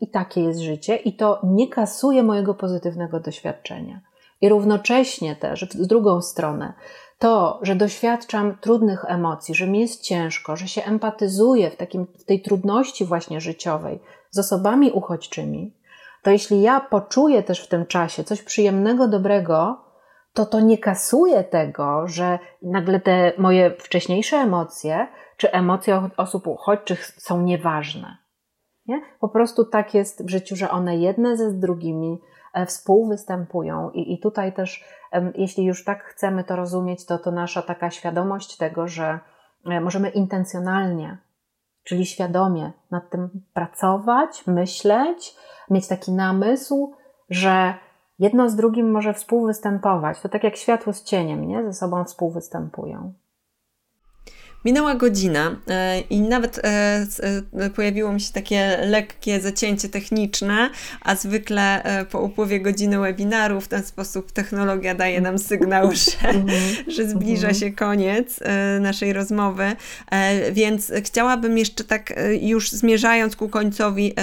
[0.00, 4.00] i takie jest życie, i to nie kasuje mojego pozytywnego doświadczenia.
[4.40, 6.72] I równocześnie też, w drugą stronę,
[7.18, 12.24] to, że doświadczam trudnych emocji, że mi jest ciężko, że się empatyzuję w, takim, w
[12.24, 14.00] tej trudności właśnie życiowej
[14.34, 15.76] z osobami uchodźczymi,
[16.22, 19.84] to jeśli ja poczuję też w tym czasie coś przyjemnego, dobrego,
[20.32, 27.06] to to nie kasuje tego, że nagle te moje wcześniejsze emocje czy emocje osób uchodźczych
[27.06, 28.16] są nieważne.
[28.86, 29.00] Nie?
[29.20, 32.20] Po prostu tak jest w życiu, że one jedne ze drugimi
[32.54, 34.84] e, współwystępują i, i tutaj też,
[35.34, 39.18] jeśli już tak chcemy to rozumieć, to to nasza taka świadomość tego, że
[39.66, 41.18] e, możemy intencjonalnie,
[41.84, 45.36] czyli świadomie nad tym pracować, myśleć,
[45.70, 46.92] mieć taki namysł,
[47.30, 47.74] że
[48.18, 50.20] jedno z drugim może współwystępować.
[50.20, 51.64] To tak jak światło z cieniem, nie?
[51.64, 53.12] Ze sobą współwystępują.
[54.64, 57.06] Minęła godzina e, i nawet e,
[57.52, 63.68] e, pojawiło mi się takie lekkie zacięcie techniczne, a zwykle po upływie godziny webinaru w
[63.68, 66.32] ten sposób technologia daje nam sygnał, że,
[66.88, 68.40] że zbliża się koniec
[68.80, 69.76] naszej rozmowy.
[70.52, 74.14] Więc chciałabym jeszcze tak już zmierzając ku końcowi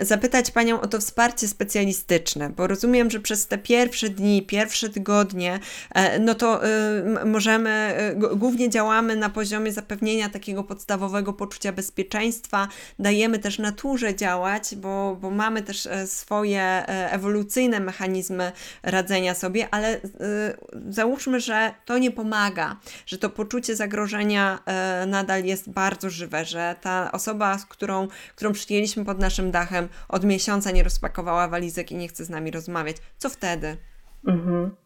[0.00, 5.60] zapytać Panią o to wsparcie specjalistyczne, bo rozumiem, że przez te pierwsze dni, pierwsze tygodnie,
[5.94, 7.94] e, no to y, możemy,
[8.32, 12.68] y, głównie działamy na poziomie zapewnienia takiego podstawowego poczucia bezpieczeństwa,
[12.98, 18.52] dajemy też naturze działać, bo, bo mamy też e, swoje e, ewolucyjne mechanizmy
[18.82, 20.00] radzenia sobie, ale
[20.88, 24.58] załóżmy, że to nie pomaga, że to poczucie zagrożenia
[25.06, 29.88] nadal jest bardzo żywe, że ta osoba, z którą, którą przyjęliśmy pod pod naszym dachem
[30.08, 32.96] od miesiąca nie rozpakowała walizek i nie chce z nami rozmawiać.
[33.16, 33.76] Co wtedy?
[34.28, 34.76] Mhm.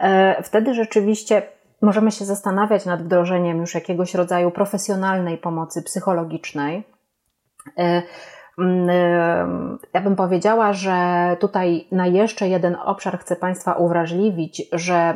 [0.00, 1.42] E, wtedy rzeczywiście
[1.82, 6.84] możemy się zastanawiać nad wdrożeniem już jakiegoś rodzaju profesjonalnej pomocy psychologicznej.
[7.78, 8.02] E, e,
[9.94, 10.96] ja bym powiedziała, że
[11.40, 15.14] tutaj na jeszcze jeden obszar chcę Państwa uwrażliwić, że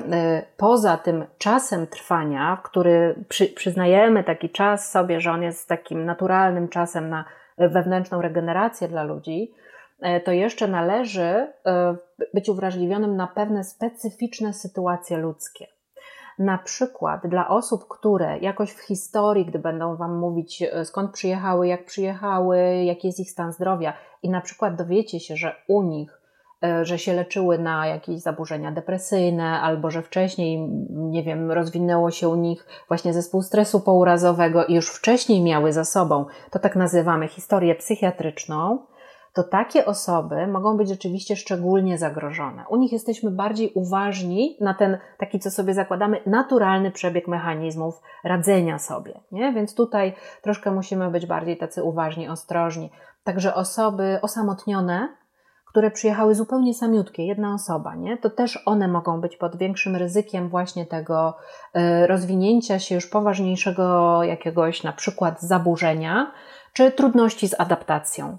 [0.56, 6.68] poza tym czasem trwania, który przy, przyznajemy taki czas sobie, że on jest takim naturalnym
[6.68, 7.24] czasem na
[7.58, 9.52] wewnętrzną regenerację dla ludzi,
[10.00, 11.96] e, to jeszcze należy e,
[12.34, 15.66] być uwrażliwionym na pewne specyficzne sytuacje ludzkie.
[16.38, 21.68] Na przykład dla osób, które jakoś w historii, gdy będą Wam mówić e, skąd przyjechały,
[21.68, 23.92] jak przyjechały, jaki jest ich stan zdrowia,
[24.22, 26.17] i na przykład dowiecie się, że u nich
[26.82, 32.34] że się leczyły na jakieś zaburzenia depresyjne, albo że wcześniej, nie wiem, rozwinęło się u
[32.34, 37.74] nich właśnie zespół stresu pourazowego i już wcześniej miały za sobą, to tak nazywamy historię
[37.74, 38.78] psychiatryczną,
[39.34, 42.64] to takie osoby mogą być rzeczywiście szczególnie zagrożone.
[42.68, 48.78] U nich jesteśmy bardziej uważni na ten taki, co sobie zakładamy, naturalny przebieg mechanizmów radzenia
[48.78, 49.20] sobie.
[49.32, 49.52] Nie?
[49.52, 52.90] Więc tutaj troszkę musimy być bardziej tacy uważni, ostrożni.
[53.24, 55.08] Także osoby osamotnione,
[55.68, 58.16] które przyjechały zupełnie samiutkie, jedna osoba, nie?
[58.16, 61.36] to też one mogą być pod większym ryzykiem właśnie tego
[61.74, 66.32] e, rozwinięcia się już poważniejszego jakiegoś na przykład zaburzenia,
[66.72, 68.38] czy trudności z adaptacją.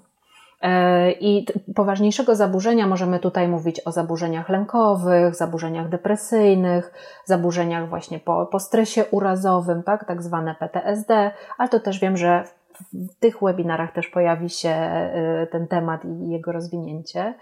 [0.61, 6.93] E, I poważniejszego zaburzenia możemy tutaj mówić o zaburzeniach lękowych, zaburzeniach depresyjnych,
[7.25, 12.43] zaburzeniach właśnie po, po stresie urazowym, tak, tak zwane PTSD, ale to też wiem, że
[12.93, 14.69] w tych webinarach też pojawi się
[15.43, 17.33] y, ten temat i jego rozwinięcie.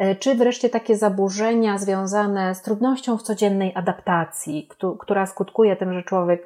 [0.00, 4.68] Y, czy wreszcie takie zaburzenia związane z trudnością w codziennej adaptacji,
[5.00, 6.44] która skutkuje tym, że człowiek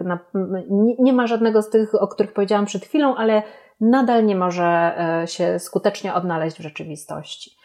[0.98, 3.42] nie ma żadnego z tych, o których powiedziałam przed chwilą, ale
[3.80, 7.56] nadal nie może y, się skutecznie odnaleźć w rzeczywistości.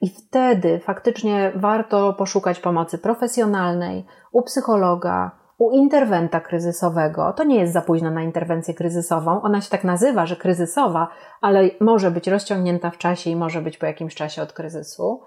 [0.00, 7.32] I wtedy faktycznie warto poszukać pomocy profesjonalnej u psychologa, u interwenta kryzysowego.
[7.32, 9.42] To nie jest za późno na interwencję kryzysową.
[9.42, 11.08] Ona się tak nazywa, że kryzysowa,
[11.40, 15.22] ale może być rozciągnięta w czasie i może być po jakimś czasie od kryzysu.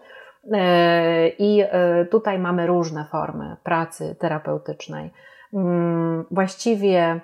[0.51, 5.13] E, I e, tutaj mamy różne formy pracy terapeutycznej.
[5.53, 7.21] Mm, właściwie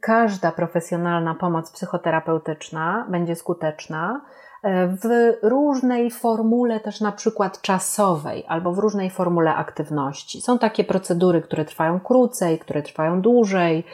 [0.00, 4.20] każda profesjonalna pomoc psychoterapeutyczna będzie skuteczna
[4.64, 10.40] w różnej formule też na przykład czasowej albo w różnej formule aktywności.
[10.40, 13.84] Są takie procedury, które trwają krócej, które trwają dłużej.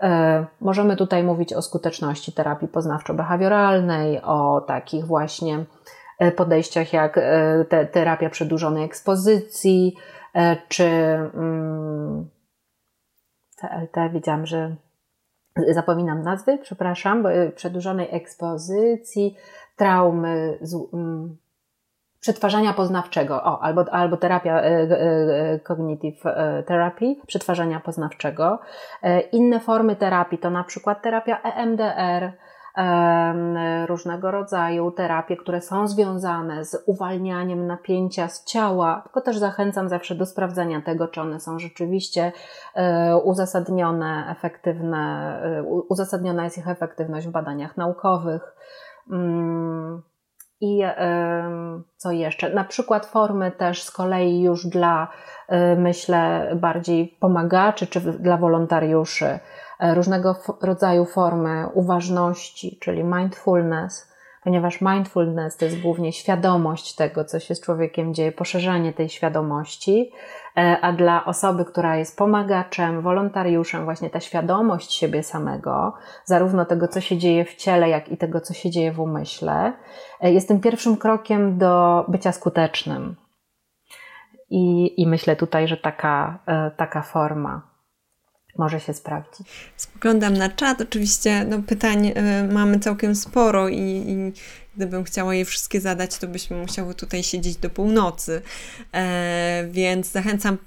[0.00, 5.64] E, możemy tutaj mówić o skuteczności terapii poznawczo-behawioralnej, o takich właśnie
[6.18, 7.20] e, podejściach jak
[7.68, 9.96] te, terapia przedłużonej ekspozycji,
[10.68, 10.84] czy
[11.34, 12.28] mm,
[14.12, 14.76] widziałam, że
[15.68, 19.36] zapominam nazwy, przepraszam, przedłużonej ekspozycji,
[19.80, 21.36] traumy, z, um,
[22.20, 28.58] przetwarzania poznawczego, o, albo, albo terapia e, e, cognitive e, therapy, przetwarzania poznawczego.
[29.32, 32.32] Inne formy terapii to na przykład terapia EMDR,
[33.86, 40.14] różnego rodzaju terapie, które są związane z uwalnianiem napięcia z ciała, tylko też zachęcam zawsze
[40.14, 42.32] do sprawdzania tego, czy one są rzeczywiście
[43.24, 45.42] uzasadnione, efektywne,
[45.88, 48.54] uzasadniona jest ich efektywność w badaniach naukowych.
[49.10, 50.02] Mm,
[50.60, 50.82] I
[51.96, 52.54] co jeszcze?
[52.54, 55.08] Na przykład formy też z kolei już dla,
[55.48, 59.38] y, myślę, bardziej pomagaczy czy dla wolontariuszy.
[59.94, 64.10] różnego rodzaju formy uważności, czyli mindfulness,
[64.44, 70.12] ponieważ mindfulness to jest głównie świadomość tego, co się z człowiekiem dzieje, poszerzanie tej świadomości,
[70.12, 70.14] e,
[70.54, 75.92] a dla osoby, która jest pomagaczem, wolontariuszem, właśnie ta świadomość siebie samego,
[76.24, 79.72] zarówno tego, co się dzieje w ciele, jak i tego, co się dzieje w umyśle,
[80.20, 83.16] e, jest tym pierwszym krokiem do bycia skutecznym.
[84.50, 87.69] I, i myślę tutaj, że taka, e, taka forma
[88.58, 89.72] może się sprawdzić.
[89.76, 90.80] Spoglądam na czat.
[90.80, 92.12] Oczywiście no, pytań y,
[92.52, 94.32] mamy całkiem sporo i, i,
[94.76, 98.42] gdybym chciała je wszystkie zadać, to byśmy musiały tutaj siedzieć do północy.
[98.94, 100.58] E, więc zachęcam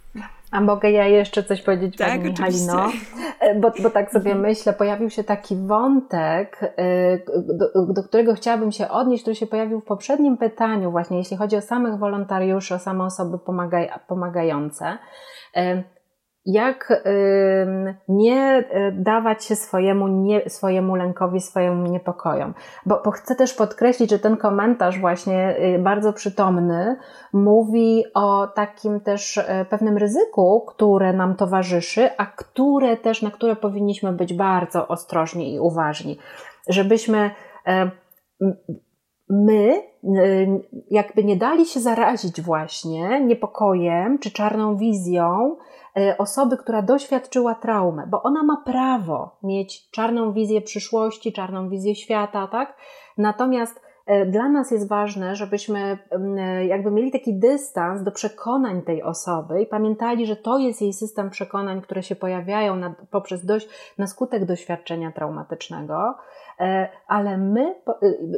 [0.53, 2.91] a mogę ja jeszcze coś powiedzieć, tak, Pani Michalino?
[3.39, 4.41] E, bo, bo tak sobie mhm.
[4.41, 9.79] myślę, pojawił się taki wątek, e, do, do, którego chciałabym się odnieść, który się pojawił
[9.79, 14.97] w poprzednim pytaniu, właśnie jeśli chodzi o samych wolontariuszy, o same osoby pomagaj, pomagające
[16.45, 17.03] jak
[18.07, 22.53] nie y, dawać się swojemu, nie, swojemu lękowi, swojemu niepokojom.
[22.85, 26.97] Bo, bo chcę też podkreślić, że ten komentarz właśnie y, bardzo przytomny
[27.33, 33.55] mówi o takim też y, pewnym ryzyku, które nam towarzyszy, a które też, na które
[33.55, 36.17] powinniśmy być bardzo ostrożni i uważni.
[36.69, 37.31] Żebyśmy
[39.29, 39.81] my
[40.91, 45.72] jakby nie dali się zarazić właśnie niepokojem czy czarną wizją, E,
[46.17, 52.47] osoby, która doświadczyła traumę, bo ona ma prawo mieć czarną wizję przyszłości, czarną wizję świata,
[52.47, 52.77] tak?
[53.17, 55.97] Natomiast e, dla nas jest ważne, żebyśmy
[56.37, 60.93] e, jakby mieli taki dystans do przekonań tej osoby i pamiętali, że to jest jej
[60.93, 63.67] system przekonań, które się pojawiają na, poprzez dość,
[63.97, 66.15] na skutek doświadczenia traumatycznego,
[67.07, 67.75] ale my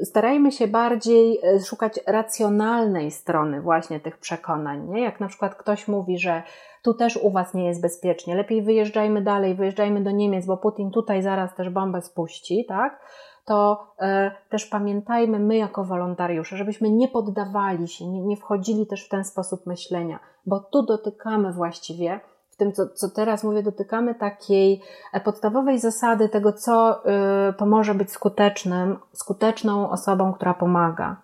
[0.04, 4.90] starajmy się bardziej szukać racjonalnej strony właśnie tych przekonań.
[4.90, 5.02] Nie?
[5.02, 6.44] Jak na przykład ktoś mówi, że
[6.86, 10.92] tu też u Was nie jest bezpiecznie, lepiej wyjeżdżajmy dalej, wyjeżdżajmy do Niemiec, bo Putin
[10.92, 13.00] tutaj zaraz też bombę spuści, tak?
[13.46, 19.06] To e, też pamiętajmy my jako wolontariusze, żebyśmy nie poddawali się, nie, nie wchodzili też
[19.06, 22.20] w ten sposób myślenia, bo tu dotykamy właściwie
[22.56, 24.82] w tym, co, co teraz mówię, dotykamy takiej
[25.14, 27.04] e, podstawowej zasady tego, co
[27.50, 31.22] y, pomoże być skutecznym, skuteczną osobą, która pomaga.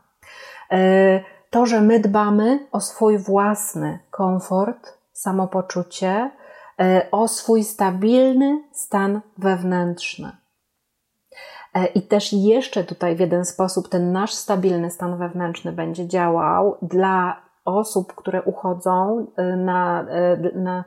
[0.73, 6.31] Y, to, że my dbamy o swój własny komfort, samopoczucie,
[6.79, 10.31] e, o swój stabilny stan wewnętrzny.
[11.95, 17.41] I też jeszcze tutaj w jeden sposób ten nasz stabilny stan wewnętrzny będzie działał dla
[17.65, 20.05] osób, które uchodzą e, na,
[20.55, 20.83] na mm,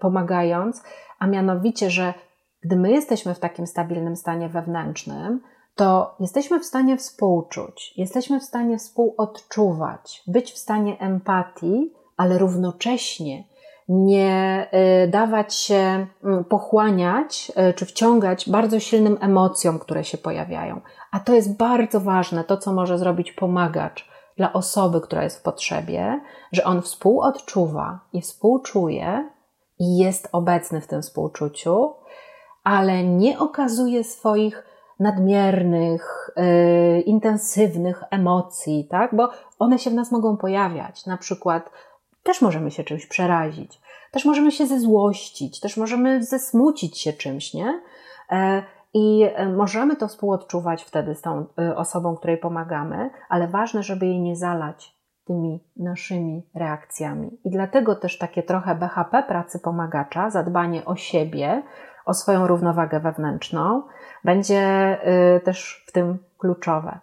[0.00, 0.82] pomagając,
[1.18, 2.14] a mianowicie, że
[2.62, 5.40] gdy my jesteśmy w takim stabilnym stanie wewnętrznym,
[5.74, 13.44] to jesteśmy w stanie współczuć, jesteśmy w stanie współodczuwać, być w stanie empatii ale równocześnie
[13.88, 14.66] nie
[15.04, 20.80] y, dawać się mm, pochłaniać y, czy wciągać bardzo silnym emocjom, które się pojawiają.
[21.12, 25.42] A to jest bardzo ważne, to co może zrobić pomagacz dla osoby, która jest w
[25.42, 26.20] potrzebie,
[26.52, 29.30] że on współodczuwa i współczuje
[29.80, 31.94] jest obecny w tym współczuciu,
[32.64, 34.66] ale nie okazuje swoich
[35.00, 39.14] nadmiernych, yy, intensywnych emocji, tak?
[39.14, 41.06] Bo one się w nas mogą pojawiać.
[41.06, 41.70] Na przykład
[42.22, 43.80] też możemy się czymś przerazić,
[44.12, 47.82] też możemy się zezłościć, też możemy zesmucić się czymś, nie?
[48.30, 48.62] E,
[48.94, 54.06] I e, możemy to współodczuwać wtedy z tą e, osobą, której pomagamy, ale ważne, żeby
[54.06, 54.99] jej nie zalać
[55.30, 57.38] tymi naszymi reakcjami.
[57.44, 61.62] I dlatego też takie trochę BHP pracy pomagacza, zadbanie o siebie,
[62.06, 63.82] o swoją równowagę wewnętrzną,
[64.24, 64.98] będzie
[65.44, 66.98] też w tym kluczowe.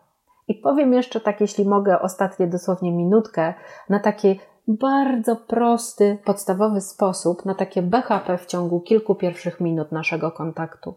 [0.48, 3.54] I powiem jeszcze tak, jeśli mogę, ostatnie dosłownie minutkę,
[3.90, 4.36] na takie
[4.68, 10.96] bardzo prosty, podstawowy sposób na takie BHP w ciągu kilku pierwszych minut naszego kontaktu.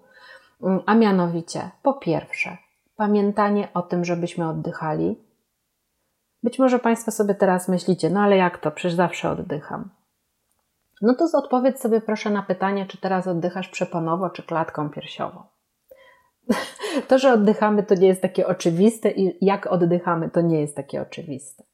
[0.63, 2.57] Mm, a mianowicie, po pierwsze,
[2.97, 5.30] pamiętanie o tym, żebyśmy oddychali.
[6.43, 8.71] Być może Państwo sobie teraz myślicie, no ale jak to?
[8.71, 9.91] Przecież zawsze oddycham.
[11.03, 15.43] No to odpowiedz sobie proszę na pytanie, czy teraz oddychasz przeponowo, czy klatką piersiową.
[17.09, 21.03] To, że oddychamy, to nie jest takie oczywiste i jak oddychamy, to nie jest takie
[21.03, 21.65] oczywiste.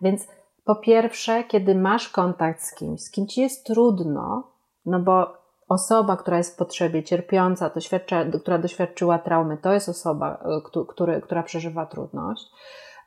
[0.00, 0.28] Więc
[0.64, 4.52] po pierwsze, kiedy masz kontakt z kimś, z kim ci jest trudno,
[4.86, 5.36] no bo
[5.68, 11.20] osoba, która jest w potrzebie, cierpiąca, doświadcza, która doświadczyła traumy, to jest osoba, e, który,
[11.20, 12.46] która przeżywa trudność.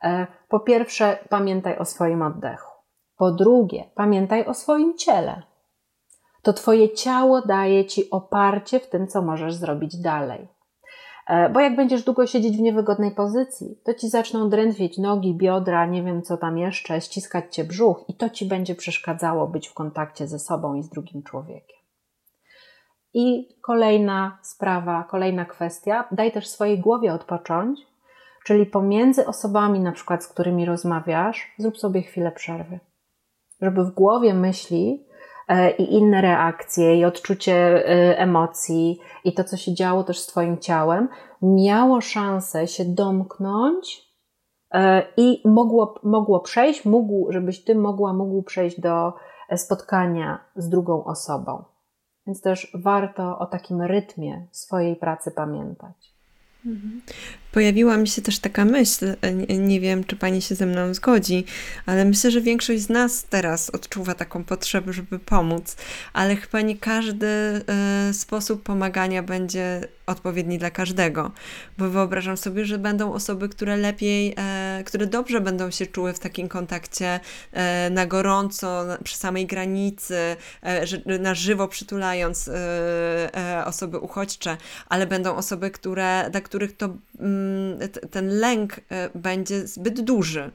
[0.02, 2.72] E, po pierwsze, pamiętaj o swoim oddechu.
[3.16, 5.42] Po drugie, pamiętaj o swoim ciele.
[6.42, 10.48] To Twoje ciało daje Ci oparcie w tym, co możesz zrobić dalej.
[11.26, 15.86] E, bo jak będziesz długo siedzieć w niewygodnej pozycji, to ci zaczną drętwieć nogi, biodra,
[15.86, 19.74] nie wiem co tam jeszcze, ściskać cię brzuch i to ci będzie przeszkadzało być w
[19.74, 21.82] kontakcie ze sobą i z drugim człowiekiem.
[23.14, 27.91] I kolejna sprawa, kolejna kwestia, daj też swojej głowie odpocząć,
[28.44, 32.80] czyli pomiędzy osobami, na przykład, z którymi rozmawiasz, zrób sobie chwilę przerwy.
[33.62, 35.06] Żeby w głowie myśli
[35.48, 40.26] e, i inne reakcje, i odczucie e, emocji, i to, co się działo też z
[40.26, 41.08] Twoim ciałem,
[41.42, 44.08] miało szansę się domknąć
[44.70, 49.12] e, i mogło, mogło przejść, mógł, żebyś Ty mogła, mógł przejść do
[49.56, 51.64] spotkania z drugą osobą.
[52.26, 56.14] Więc też warto o takim rytmie swojej pracy pamiętać.
[57.52, 59.16] Pojawiła mi się też taka myśl,
[59.48, 61.44] nie, nie, wiem, czy pani się ze mną zgodzi,
[61.86, 65.76] ale myślę, że większość z nas teraz odczuwa taką potrzebę, żeby pomóc,
[66.12, 67.26] ale chyba nie każdy
[68.10, 71.32] y, sposób pomagania będzie odpowiedni dla każdego,
[71.78, 76.18] bo wyobrażam sobie, że będą osoby, które lepiej, e, które dobrze będą się czuły w
[76.18, 77.20] takim kontakcie
[77.52, 82.50] e, na gorąco, na, przy samej granicy, e, że, na żywo przytulając
[83.64, 84.56] osoby uchodźcze,
[84.88, 86.86] ale będą osoby, które, dla których to
[87.20, 87.41] mm,
[88.10, 90.50] ten lęk e, będzie zbyt duży.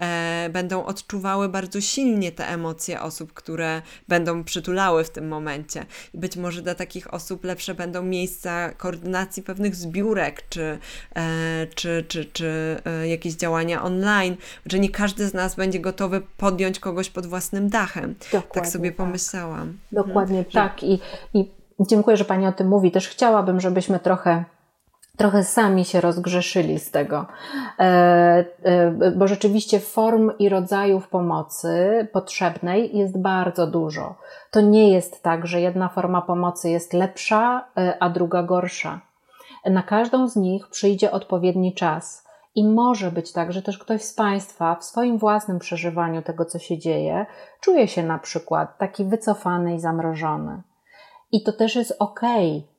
[0.00, 5.86] E, będą odczuwały bardzo silnie te emocje osób, które będą przytulały w tym momencie.
[6.14, 10.78] I być może dla takich osób lepsze będą miejsca koordynacji pewnych zbiórek, czy,
[11.16, 12.52] e, czy, czy, czy
[13.04, 14.36] jakieś działania online,
[14.66, 18.14] że nie każdy z nas będzie gotowy podjąć kogoś pod własnym dachem.
[18.32, 18.96] Dokładnie tak sobie tak.
[18.96, 19.78] pomyślałam.
[19.92, 20.52] Dokładnie mhm.
[20.52, 20.82] tak.
[20.82, 21.00] I,
[21.34, 21.50] I
[21.80, 22.90] dziękuję, że Pani o tym mówi.
[22.90, 24.44] Też chciałabym, żebyśmy trochę
[25.16, 27.26] trochę sami się rozgrzeszyli z tego,
[27.78, 27.84] e,
[28.62, 34.14] e, bo rzeczywiście form i rodzajów pomocy potrzebnej jest bardzo dużo.
[34.50, 39.00] To nie jest tak, że jedna forma pomocy jest lepsza, e, a druga gorsza.
[39.66, 42.24] Na każdą z nich przyjdzie odpowiedni czas.
[42.54, 46.58] I może być tak, że też ktoś z Państwa w swoim własnym przeżywaniu tego, co
[46.58, 47.26] się dzieje,
[47.60, 50.62] czuje się na przykład taki wycofany i zamrożony.
[51.32, 52.71] I to też jest ok, E,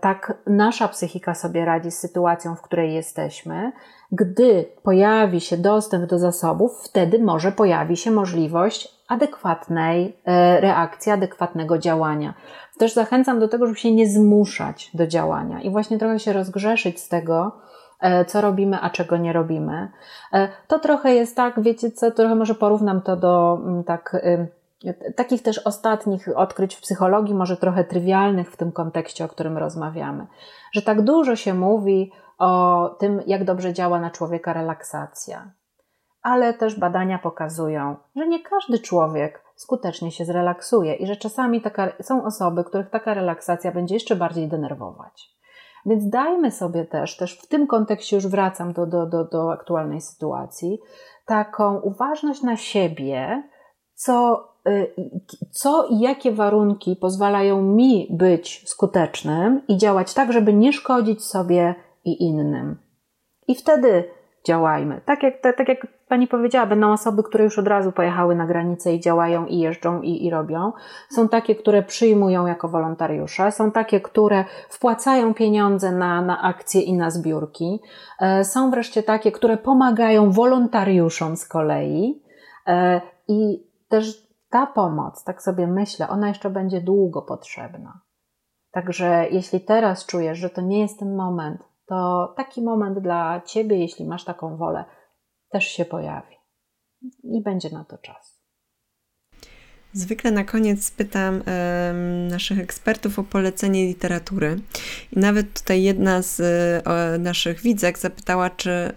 [0.00, 3.72] tak nasza psychika sobie radzi z sytuacją, w której jesteśmy.
[4.12, 11.78] Gdy pojawi się dostęp do zasobów, wtedy może pojawi się możliwość adekwatnej e, reakcji, adekwatnego
[11.78, 12.34] działania.
[12.78, 17.00] Też zachęcam do tego, żeby się nie zmuszać do działania i właśnie trochę się rozgrzeszyć
[17.00, 17.52] z tego,
[18.00, 19.88] e, co robimy, a czego nie robimy.
[20.66, 24.16] To trochę jest tak, wiecie co, trochę może porównam to do mm, tak
[25.16, 30.26] Takich też ostatnich odkryć w psychologii, może trochę trywialnych w tym kontekście, o którym rozmawiamy,
[30.72, 35.50] że tak dużo się mówi o tym, jak dobrze działa na człowieka relaksacja.
[36.22, 41.92] Ale też badania pokazują, że nie każdy człowiek skutecznie się zrelaksuje i że czasami taka,
[42.02, 45.38] są osoby, których taka relaksacja będzie jeszcze bardziej denerwować.
[45.86, 50.00] Więc dajmy sobie też, też w tym kontekście już wracam do, do, do, do aktualnej
[50.00, 50.78] sytuacji,
[51.26, 53.42] taką uważność na siebie,
[53.94, 54.47] co
[55.50, 61.74] co i jakie warunki pozwalają mi być skutecznym i działać tak, żeby nie szkodzić sobie
[62.04, 62.76] i innym.
[63.48, 64.04] I wtedy
[64.46, 65.00] działajmy.
[65.04, 68.94] Tak jak, tak jak pani powiedziała, będą osoby, które już od razu pojechały na granicę
[68.94, 70.72] i działają i jeżdżą i, i robią.
[71.10, 76.92] Są takie, które przyjmują jako wolontariusze, są takie, które wpłacają pieniądze na, na akcje i
[76.92, 77.80] na zbiórki.
[78.20, 82.22] E, są wreszcie takie, które pomagają wolontariuszom z kolei.
[82.66, 88.00] E, I też ta pomoc, tak sobie myślę, ona jeszcze będzie długo potrzebna.
[88.70, 93.78] Także jeśli teraz czujesz, że to nie jest ten moment, to taki moment dla ciebie,
[93.78, 94.84] jeśli masz taką wolę,
[95.50, 96.36] też się pojawi.
[97.22, 98.38] I będzie na to czas.
[99.92, 104.56] Zwykle na koniec pytam um, naszych ekspertów o polecenie literatury.
[105.12, 108.92] I nawet tutaj jedna z y, naszych widzek zapytała, czy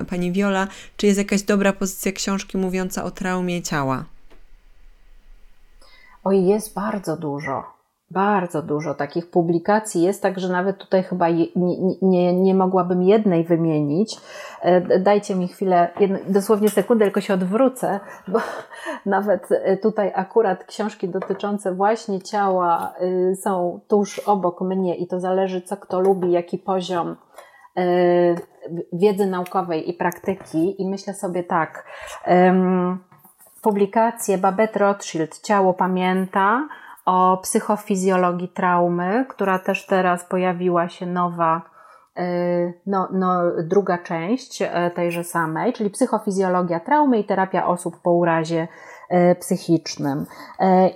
[0.00, 4.04] y, pani Wiola, czy jest jakaś dobra pozycja książki mówiąca o traumie ciała.
[6.24, 7.62] Oj, jest bardzo dużo.
[8.10, 11.46] Bardzo dużo takich publikacji jest, tak że nawet tutaj chyba nie,
[12.02, 14.16] nie, nie mogłabym jednej wymienić.
[14.62, 18.38] E, dajcie mi chwilę, jedno, dosłownie sekundę, tylko się odwrócę, bo
[19.06, 25.20] nawet e, tutaj akurat książki dotyczące właśnie ciała y, są tuż obok mnie i to
[25.20, 27.16] zależy, co kto lubi, jaki poziom
[27.76, 27.84] e,
[28.92, 30.82] wiedzy naukowej i praktyki.
[30.82, 31.84] I myślę sobie tak
[33.60, 36.68] publikację Babette Rothschild Ciało pamięta
[37.06, 41.62] o psychofizjologii traumy, która też teraz pojawiła się nowa,
[42.18, 48.12] y, no, no, druga część e, tejże samej, czyli psychofizjologia traumy i terapia osób po
[48.12, 48.68] urazie
[49.08, 50.26] e, psychicznym.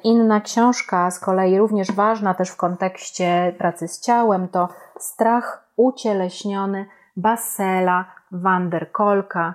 [0.05, 4.69] Inna książka, z kolei również ważna też w kontekście pracy z ciałem, to
[4.99, 6.87] Strach ucieleśniony
[7.17, 9.55] Bassela van der Kolka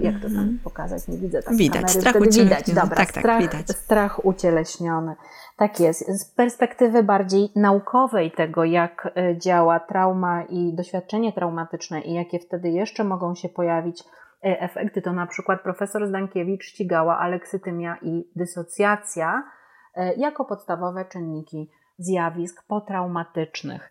[0.00, 0.58] Jak to tam mhm.
[0.64, 1.08] pokazać?
[1.08, 2.00] Nie widzę tak Widać, kamery.
[2.00, 2.66] strach Wtedy widać.
[2.66, 3.68] Dobra, tak, tak, strach, widać.
[3.68, 5.14] strach ucieleśniony.
[5.56, 6.06] Tak jest.
[6.08, 12.68] Z perspektywy bardziej naukowej tego, jak e, działa trauma i doświadczenie traumatyczne i jakie wtedy
[12.68, 14.04] jeszcze mogą się pojawić
[14.44, 19.42] e, efekty, to na przykład profesor Zdankiewicz ścigała aleksytymia i dysocjacja
[20.16, 23.90] jako podstawowe czynniki zjawisk potraumatycznych.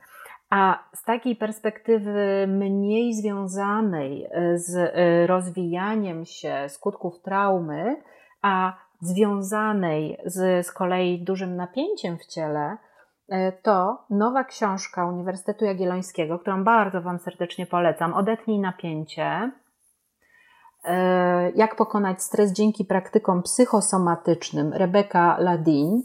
[0.50, 4.94] A z takiej perspektywy mniej związanej z
[5.30, 8.02] rozwijaniem się skutków traumy,
[8.42, 12.78] a związanej z, z kolei dużym napięciem w ciele,
[13.30, 19.52] e, to nowa książka Uniwersytetu Jagiellońskiego, którą bardzo Wam serdecznie polecam, Odetnij napięcie.
[20.84, 26.04] E, jak pokonać stres dzięki praktykom psychosomatycznym Rebeka Ladin.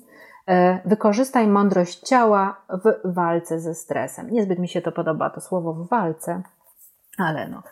[0.49, 4.31] E, wykorzystaj mądrość ciała w walce ze stresem.
[4.31, 6.43] Niezbyt mi się to podoba, to słowo w walce,
[7.19, 7.63] ale no,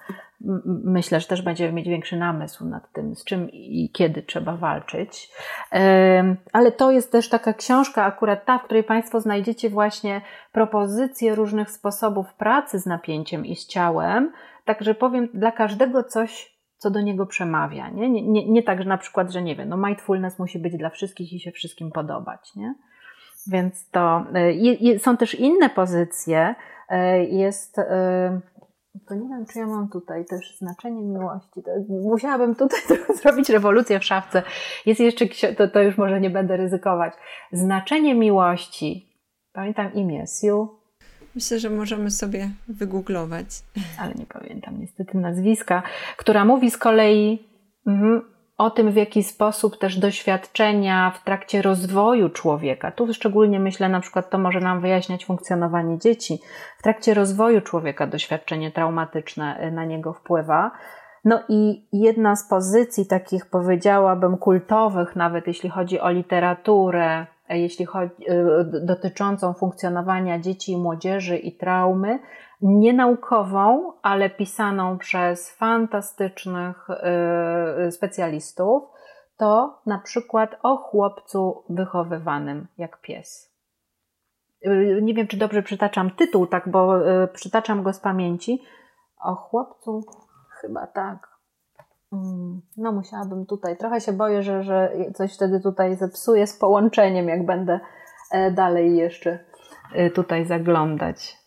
[0.84, 5.30] myślę, że też będziemy mieć większy namysł nad tym, z czym i kiedy trzeba walczyć.
[6.52, 10.20] Ale to jest też taka książka, akurat ta, w której Państwo znajdziecie właśnie
[10.52, 14.32] propozycje różnych sposobów pracy z napięciem i z ciałem.
[14.64, 17.88] Także powiem, dla każdego coś, co do niego przemawia.
[17.88, 20.76] Nie, nie, nie, nie tak, że na przykład, że nie wiem, no mindfulness musi być
[20.76, 22.54] dla wszystkich i się wszystkim podobać.
[22.56, 22.74] Nie?
[23.46, 24.24] Więc to
[24.94, 26.54] y, są też inne pozycje.
[26.90, 27.82] Y, jest y,
[29.08, 31.62] to nie wiem, czy ja mam tutaj też znaczenie miłości.
[31.88, 32.80] Musiałabym tutaj
[33.22, 34.42] zrobić rewolucję w szafce.
[34.86, 37.14] Jest jeszcze, to, to już może nie będę ryzykować.
[37.52, 39.16] Znaczenie miłości.
[39.52, 40.79] Pamiętam imię, Sue.
[41.34, 43.46] Myślę, że możemy sobie wygooglować.
[44.00, 45.82] Ale nie pamiętam niestety nazwiska,
[46.16, 47.48] która mówi z kolei,
[47.86, 48.22] mm,
[48.58, 54.00] o tym, w jaki sposób też doświadczenia w trakcie rozwoju człowieka, tu szczególnie myślę na
[54.00, 56.38] przykład, to może nam wyjaśniać funkcjonowanie dzieci,
[56.78, 60.70] w trakcie rozwoju człowieka doświadczenie traumatyczne y, na niego wpływa.
[61.24, 68.30] No i jedna z pozycji takich, powiedziałabym, kultowych, nawet jeśli chodzi o literaturę, jeśli chodzi,
[68.30, 72.18] y, dotyczącą funkcjonowania dzieci i młodzieży i traumy,
[72.60, 76.88] nienaukową, ale pisaną przez fantastycznych
[77.86, 78.82] y, specjalistów,
[79.36, 83.50] to na przykład o chłopcu wychowywanym jak pies.
[85.02, 86.92] Nie wiem, czy dobrze przytaczam tytuł, tak, bo
[87.32, 88.62] przytaczam go z pamięci.
[89.24, 90.00] O chłopcu,
[90.60, 91.29] chyba tak.
[92.12, 93.76] Mm, no, musiałabym tutaj.
[93.76, 97.80] Trochę się boję, że, że coś wtedy tutaj zepsuję z połączeniem, jak będę
[98.30, 99.38] e, dalej jeszcze
[100.14, 101.40] tutaj zaglądać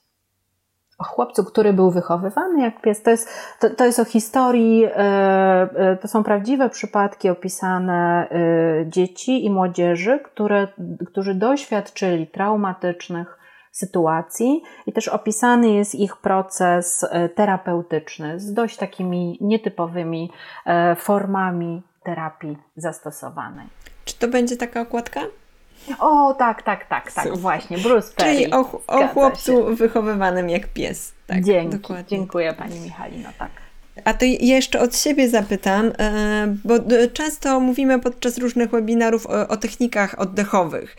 [0.97, 3.03] o chłopcu, który był wychowywany jak pies.
[3.03, 3.29] To jest,
[3.59, 9.49] to, to jest o historii, e, e, to są prawdziwe przypadki opisane e, dzieci i
[9.49, 10.67] młodzieży, które,
[11.07, 13.39] którzy doświadczyli traumatycznych
[13.73, 17.05] sytuacji i też opisany jest ich proces
[17.35, 20.31] terapeutyczny z dość takimi nietypowymi
[20.97, 23.67] formami terapii zastosowanej.
[24.05, 25.21] Czy to będzie taka okładka?
[25.99, 27.39] O, tak, tak, tak, tak, Super.
[27.39, 28.33] właśnie, Bruce Perry.
[28.33, 29.75] Czyli o, o chłopcu się.
[29.75, 31.13] wychowywanym jak pies.
[31.27, 32.05] Tak, Dzięki, dokładnie.
[32.07, 33.62] Dziękuję Pani Michalino, tak.
[34.03, 36.73] A to jeszcze od siebie zapytam, e, bo
[37.13, 40.95] często mówimy podczas różnych webinarów o, o, technikach oddechowych.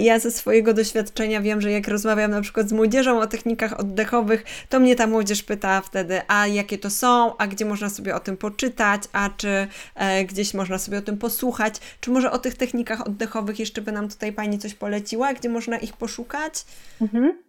[0.00, 4.44] Ja ze swojego doświadczenia wiem, że jak rozmawiam na przykład z młodzieżą o technikach oddechowych,
[4.68, 8.20] to mnie ta młodzież pyta wtedy, a jakie to są, a gdzie można sobie o
[8.20, 11.74] tym poczytać, a czy e, gdzieś można sobie o tym posłuchać.
[12.00, 15.78] Czy może o tych technikach oddechowych jeszcze by nam tutaj Pani coś poleciła, gdzie można
[15.78, 16.64] ich poszukać?
[17.00, 17.45] Mhm.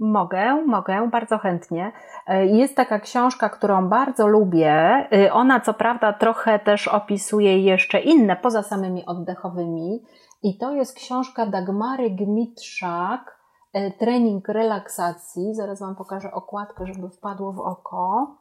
[0.00, 1.92] Mogę, mogę, bardzo chętnie.
[2.26, 4.72] E, jest taka książka, którą bardzo lubię.
[5.12, 10.02] E, ona, co prawda, trochę też opisuje jeszcze inne, poza samymi oddechowymi.
[10.42, 13.38] I to jest książka Dagmary Gmitrzak,
[13.72, 15.54] e, Trening relaksacji.
[15.54, 18.36] Zaraz Wam pokażę okładkę, żeby wpadło w oko.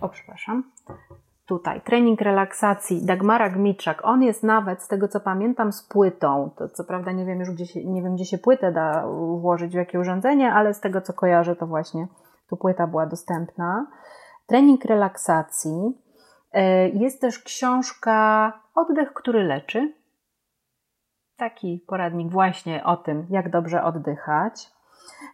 [0.00, 0.62] O, przepraszam
[1.46, 6.50] tutaj, trening relaksacji Dagmara Gmiczak, on jest nawet, z tego co pamiętam, z płytą.
[6.56, 9.06] To co prawda nie wiem już, gdzie się, nie wiem, gdzie się płytę da
[9.40, 12.08] włożyć, w jakie urządzenie, ale z tego co kojarzę, to właśnie
[12.48, 13.86] tu płyta była dostępna.
[14.46, 16.02] Trening relaksacji.
[16.52, 19.94] E, jest też książka Oddech, który leczy.
[21.36, 24.75] Taki poradnik właśnie o tym, jak dobrze oddychać.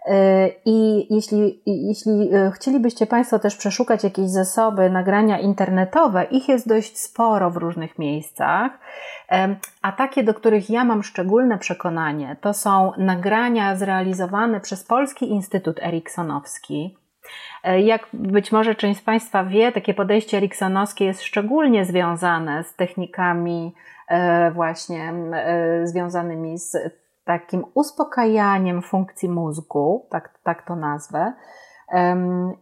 [0.06, 6.68] E, I jeśli, jeśli e, chcielibyście Państwo też przeszukać jakieś zasoby, nagrania internetowe, ich jest
[6.68, 8.72] dość sporo w różnych miejscach,
[9.30, 15.30] e, a takie, do których ja mam szczególne przekonanie, to są nagrania zrealizowane przez Polski
[15.30, 16.98] Instytut Eriksonowski.
[17.84, 23.74] Jak być może część z Państwa wie, takie podejście eriksonowskie jest szczególnie związane z technikami
[24.52, 25.12] właśnie
[25.84, 26.76] związanymi z
[27.24, 31.32] takim uspokajaniem funkcji mózgu, tak, tak to nazwę.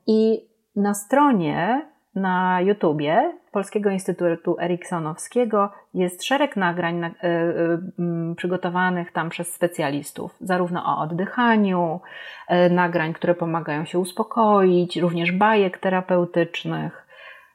[0.07, 7.12] I na stronie na YouTubie Polskiego Instytutu Eriksonowskiego jest szereg nagrań na, y,
[8.32, 12.01] y, przygotowanych tam przez specjalistów, zarówno o oddychaniu,
[12.51, 17.07] y, nagrań, które pomagają się uspokoić, również bajek terapeutycznych.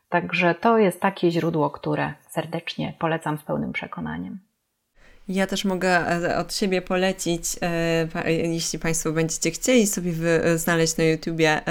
[0.09, 4.39] Także to jest takie źródło, które serdecznie polecam z pełnym przekonaniem.
[5.27, 7.43] Ja też mogę e, od siebie polecić,
[8.25, 10.11] e, jeśli Państwo będziecie chcieli sobie
[10.43, 11.61] e, znaleźć na YouTubie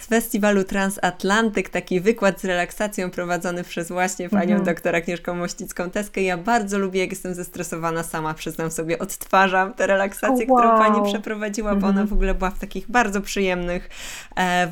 [0.00, 4.64] z festiwalu Transatlantyk taki wykład z relaksacją prowadzony przez właśnie panią mhm.
[4.64, 6.20] doktor Agnieszką Mościcką-Teskę.
[6.20, 10.58] Ja bardzo lubię, jak jestem zestresowana sama, przyznam sobie, odtwarzam tę relaksację, wow.
[10.58, 13.90] którą pani przeprowadziła, bo ona w ogóle była w takich bardzo przyjemnych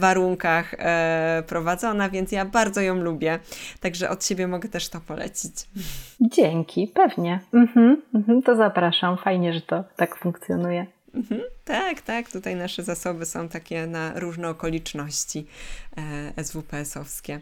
[0.01, 0.75] warunkach
[1.47, 3.39] prowadzona, więc ja bardzo ją lubię.
[3.81, 5.53] Także od siebie mogę też to polecić.
[6.21, 7.41] Dzięki, pewnie.
[7.53, 8.06] Mhm.
[8.15, 9.17] Mhm, to zapraszam.
[9.19, 10.87] Fajnie, że to tak funkcjonuje.
[11.15, 12.31] Mhm, tak, tak.
[12.31, 15.47] Tutaj nasze zasoby są takie na różne okoliczności
[16.37, 17.39] e, SWPS-owskie.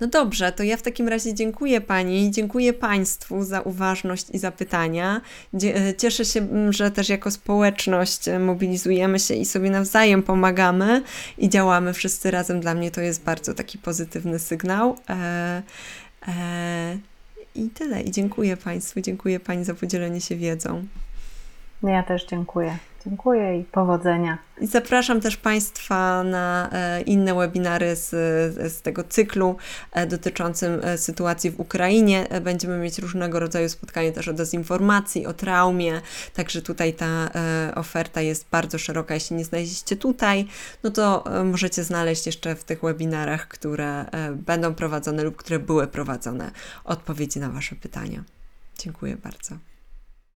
[0.00, 4.50] No dobrze, to ja w takim razie dziękuję Pani, dziękuję Państwu za uważność i za
[4.50, 5.20] pytania.
[5.54, 11.02] E, cieszę się, że też jako społeczność e, mobilizujemy się i sobie nawzajem pomagamy
[11.38, 12.60] i działamy wszyscy razem.
[12.60, 14.96] Dla mnie to jest bardzo taki pozytywny sygnał.
[17.54, 18.02] I tyle.
[18.02, 20.84] I dziękuję Państwu, dziękuję Pani za podzielenie się wiedzą.
[21.82, 22.78] Ja też dziękuję.
[23.06, 24.38] Dziękuję i powodzenia.
[24.60, 28.10] Zapraszam też Państwa na e, inne webinary z,
[28.72, 29.56] z tego cyklu
[29.92, 32.26] e, dotyczącym e, sytuacji w Ukrainie.
[32.42, 36.00] Będziemy mieć różnego rodzaju spotkania też o dezinformacji, o traumie,
[36.34, 37.30] także tutaj ta
[37.74, 39.14] oferta jest bardzo szeroka.
[39.14, 40.46] Jeśli nie znaleźliście tutaj,
[40.82, 46.50] no to możecie znaleźć jeszcze w tych webinarach, które będą prowadzone lub które były prowadzone,
[46.84, 48.24] odpowiedzi na Wasze pytania.
[48.78, 49.73] Dziękuję bardzo.